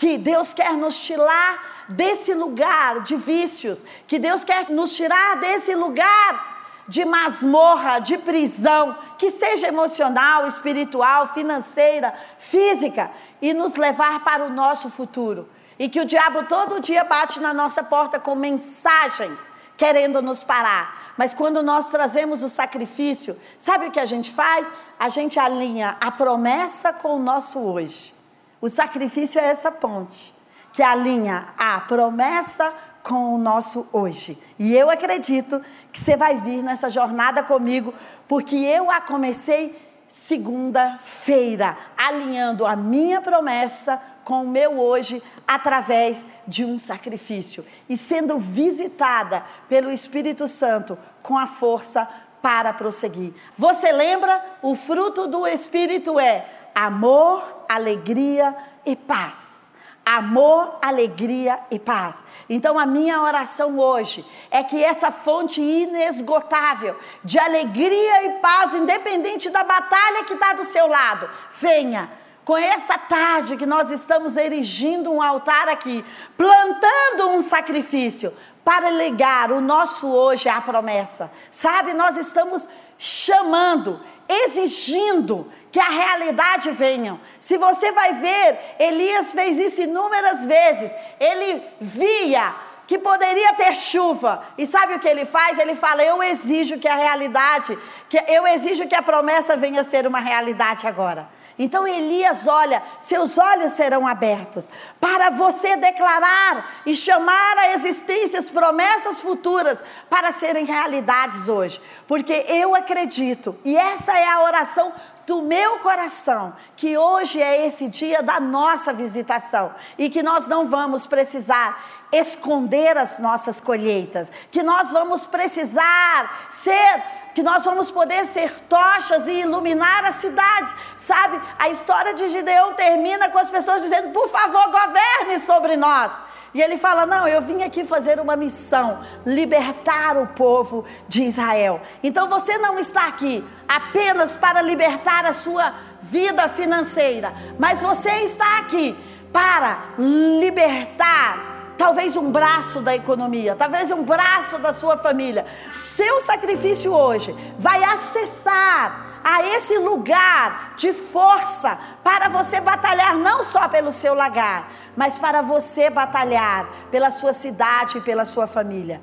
Que 0.00 0.16
Deus 0.16 0.54
quer 0.54 0.78
nos 0.78 0.98
tirar 0.98 1.84
desse 1.86 2.32
lugar 2.32 3.02
de 3.02 3.16
vícios, 3.16 3.84
que 4.06 4.18
Deus 4.18 4.42
quer 4.42 4.70
nos 4.70 4.96
tirar 4.96 5.36
desse 5.36 5.74
lugar 5.74 6.82
de 6.88 7.04
masmorra, 7.04 7.98
de 7.98 8.16
prisão, 8.16 8.96
que 9.18 9.30
seja 9.30 9.68
emocional, 9.68 10.46
espiritual, 10.46 11.26
financeira, 11.26 12.14
física, 12.38 13.10
e 13.42 13.52
nos 13.52 13.76
levar 13.76 14.24
para 14.24 14.42
o 14.46 14.48
nosso 14.48 14.88
futuro. 14.88 15.46
E 15.78 15.86
que 15.86 16.00
o 16.00 16.06
diabo 16.06 16.44
todo 16.44 16.80
dia 16.80 17.04
bate 17.04 17.38
na 17.38 17.52
nossa 17.52 17.84
porta 17.84 18.18
com 18.18 18.34
mensagens 18.34 19.50
querendo 19.76 20.22
nos 20.22 20.42
parar. 20.42 21.12
Mas 21.18 21.34
quando 21.34 21.62
nós 21.62 21.88
trazemos 21.88 22.42
o 22.42 22.48
sacrifício, 22.48 23.38
sabe 23.58 23.88
o 23.88 23.90
que 23.90 24.00
a 24.00 24.06
gente 24.06 24.30
faz? 24.30 24.72
A 24.98 25.10
gente 25.10 25.38
alinha 25.38 25.98
a 26.00 26.10
promessa 26.10 26.90
com 26.90 27.16
o 27.16 27.18
nosso 27.18 27.58
hoje. 27.58 28.18
O 28.60 28.68
sacrifício 28.68 29.40
é 29.40 29.46
essa 29.46 29.72
ponte 29.72 30.34
que 30.72 30.82
alinha 30.82 31.48
a 31.56 31.80
promessa 31.80 32.72
com 33.02 33.34
o 33.34 33.38
nosso 33.38 33.88
hoje. 33.92 34.38
E 34.58 34.76
eu 34.76 34.90
acredito 34.90 35.60
que 35.90 35.98
você 35.98 36.16
vai 36.16 36.36
vir 36.36 36.62
nessa 36.62 36.88
jornada 36.90 37.42
comigo, 37.42 37.94
porque 38.28 38.56
eu 38.56 38.90
a 38.90 39.00
comecei 39.00 39.74
segunda-feira, 40.06 41.76
alinhando 41.96 42.66
a 42.66 42.74
minha 42.74 43.20
promessa 43.20 44.00
com 44.24 44.42
o 44.42 44.48
meu 44.48 44.78
hoje 44.78 45.22
através 45.46 46.26
de 46.46 46.64
um 46.64 46.78
sacrifício 46.78 47.64
e 47.88 47.96
sendo 47.96 48.38
visitada 48.38 49.44
pelo 49.68 49.90
Espírito 49.90 50.46
Santo 50.46 50.98
com 51.22 51.38
a 51.38 51.46
força 51.46 52.08
para 52.42 52.72
prosseguir. 52.72 53.32
Você 53.56 53.92
lembra? 53.92 54.44
O 54.62 54.74
fruto 54.74 55.26
do 55.26 55.46
Espírito 55.46 56.18
é 56.18 56.46
amor, 56.74 57.59
alegria 57.70 58.54
e 58.84 58.96
paz. 58.96 59.70
Amor, 60.04 60.78
alegria 60.82 61.60
e 61.70 61.78
paz. 61.78 62.24
Então, 62.48 62.76
a 62.76 62.84
minha 62.84 63.22
oração 63.22 63.78
hoje 63.78 64.24
é 64.50 64.62
que 64.62 64.82
essa 64.82 65.12
fonte 65.12 65.60
inesgotável 65.60 66.96
de 67.22 67.38
alegria 67.38 68.24
e 68.24 68.30
paz, 68.40 68.74
independente 68.74 69.50
da 69.50 69.62
batalha 69.62 70.24
que 70.24 70.32
está 70.32 70.52
do 70.52 70.64
seu 70.64 70.88
lado, 70.88 71.30
venha 71.50 72.10
com 72.44 72.56
essa 72.56 72.98
tarde 72.98 73.56
que 73.56 73.66
nós 73.66 73.92
estamos 73.92 74.36
erigindo 74.36 75.12
um 75.12 75.22
altar 75.22 75.68
aqui, 75.68 76.04
plantando 76.36 77.28
um 77.28 77.40
sacrifício 77.40 78.34
para 78.64 78.90
ligar 78.90 79.52
o 79.52 79.60
nosso 79.60 80.08
hoje 80.08 80.48
à 80.48 80.60
promessa. 80.60 81.30
Sabe, 81.50 81.92
nós 81.92 82.16
estamos 82.16 82.68
chamando, 82.98 84.00
exigindo 84.30 85.50
que 85.72 85.78
a 85.80 85.88
realidade 85.88 86.70
venha. 86.70 87.20
Se 87.38 87.56
você 87.56 87.92
vai 87.92 88.14
ver, 88.14 88.58
Elias 88.78 89.32
fez 89.32 89.58
isso 89.58 89.82
inúmeras 89.82 90.46
vezes. 90.46 90.94
Ele 91.18 91.62
via 91.80 92.54
que 92.90 92.98
poderia 92.98 93.54
ter 93.54 93.76
chuva. 93.76 94.42
E 94.58 94.66
sabe 94.66 94.94
o 94.94 94.98
que 94.98 95.06
ele 95.08 95.24
faz? 95.24 95.60
Ele 95.60 95.76
fala: 95.76 96.02
"Eu 96.02 96.20
exijo 96.20 96.76
que 96.76 96.88
a 96.88 96.96
realidade, 96.96 97.78
que 98.08 98.18
eu 98.26 98.44
exijo 98.48 98.88
que 98.88 98.96
a 98.96 99.02
promessa 99.10 99.56
venha 99.56 99.82
a 99.82 99.84
ser 99.84 100.08
uma 100.08 100.18
realidade 100.18 100.88
agora". 100.88 101.28
Então 101.56 101.86
Elias 101.86 102.48
olha, 102.48 102.82
seus 103.00 103.38
olhos 103.38 103.74
serão 103.74 104.08
abertos 104.08 104.68
para 104.98 105.30
você 105.30 105.76
declarar 105.76 106.82
e 106.84 106.92
chamar 106.92 107.58
a 107.58 107.74
existência 107.74 108.40
as 108.40 108.50
promessas 108.50 109.20
futuras 109.20 109.84
para 110.08 110.32
serem 110.32 110.64
realidades 110.64 111.48
hoje. 111.48 111.80
Porque 112.08 112.44
eu 112.48 112.74
acredito, 112.74 113.56
e 113.64 113.76
essa 113.76 114.18
é 114.18 114.26
a 114.26 114.42
oração 114.42 114.92
do 115.28 115.42
meu 115.42 115.78
coração, 115.78 116.56
que 116.76 116.98
hoje 116.98 117.40
é 117.40 117.64
esse 117.64 117.86
dia 117.86 118.20
da 118.20 118.40
nossa 118.40 118.92
visitação 118.92 119.72
e 119.96 120.08
que 120.10 120.24
nós 120.24 120.48
não 120.48 120.66
vamos 120.66 121.06
precisar 121.06 121.99
esconder 122.12 122.96
as 122.96 123.18
nossas 123.18 123.60
colheitas, 123.60 124.30
que 124.50 124.62
nós 124.62 124.92
vamos 124.92 125.24
precisar 125.24 126.48
ser 126.50 127.02
que 127.34 127.42
nós 127.42 127.64
vamos 127.64 127.90
poder 127.90 128.24
ser 128.24 128.52
tochas 128.68 129.28
e 129.28 129.40
iluminar 129.40 130.04
as 130.04 130.16
cidades. 130.16 130.74
Sabe, 130.96 131.40
a 131.58 131.68
história 131.68 132.12
de 132.14 132.26
Gideão 132.28 132.74
termina 132.74 133.28
com 133.30 133.38
as 133.38 133.48
pessoas 133.48 133.82
dizendo: 133.82 134.10
por 134.10 134.28
favor, 134.28 134.64
governe 134.64 135.38
sobre 135.38 135.76
nós. 135.76 136.22
E 136.52 136.60
ele 136.60 136.76
fala: 136.76 137.06
Não, 137.06 137.28
eu 137.28 137.40
vim 137.40 137.62
aqui 137.62 137.84
fazer 137.84 138.18
uma 138.18 138.36
missão, 138.36 139.00
libertar 139.24 140.16
o 140.16 140.26
povo 140.28 140.84
de 141.08 141.22
Israel. 141.22 141.80
Então 142.02 142.28
você 142.28 142.58
não 142.58 142.78
está 142.78 143.06
aqui 143.06 143.44
apenas 143.68 144.34
para 144.34 144.60
libertar 144.60 145.24
a 145.24 145.32
sua 145.32 145.74
vida 146.02 146.48
financeira, 146.48 147.32
mas 147.58 147.80
você 147.80 148.10
está 148.24 148.58
aqui 148.58 148.96
para 149.32 149.94
libertar 149.96 151.49
talvez 151.80 152.14
um 152.14 152.30
braço 152.30 152.82
da 152.82 152.94
economia, 152.94 153.56
talvez 153.56 153.90
um 153.90 154.02
braço 154.02 154.58
da 154.58 154.70
sua 154.70 154.98
família. 154.98 155.46
Seu 155.66 156.20
sacrifício 156.20 156.92
hoje 156.92 157.34
vai 157.58 157.82
acessar 157.82 159.06
a 159.24 159.42
esse 159.54 159.78
lugar 159.78 160.74
de 160.76 160.92
força 160.92 161.78
para 162.04 162.28
você 162.28 162.60
batalhar 162.60 163.16
não 163.16 163.42
só 163.42 163.66
pelo 163.66 163.90
seu 163.90 164.12
lagar, 164.12 164.70
mas 164.94 165.16
para 165.16 165.40
você 165.40 165.88
batalhar 165.88 166.68
pela 166.90 167.10
sua 167.10 167.32
cidade 167.32 167.96
e 167.96 168.02
pela 168.02 168.26
sua 168.26 168.46
família. 168.46 169.00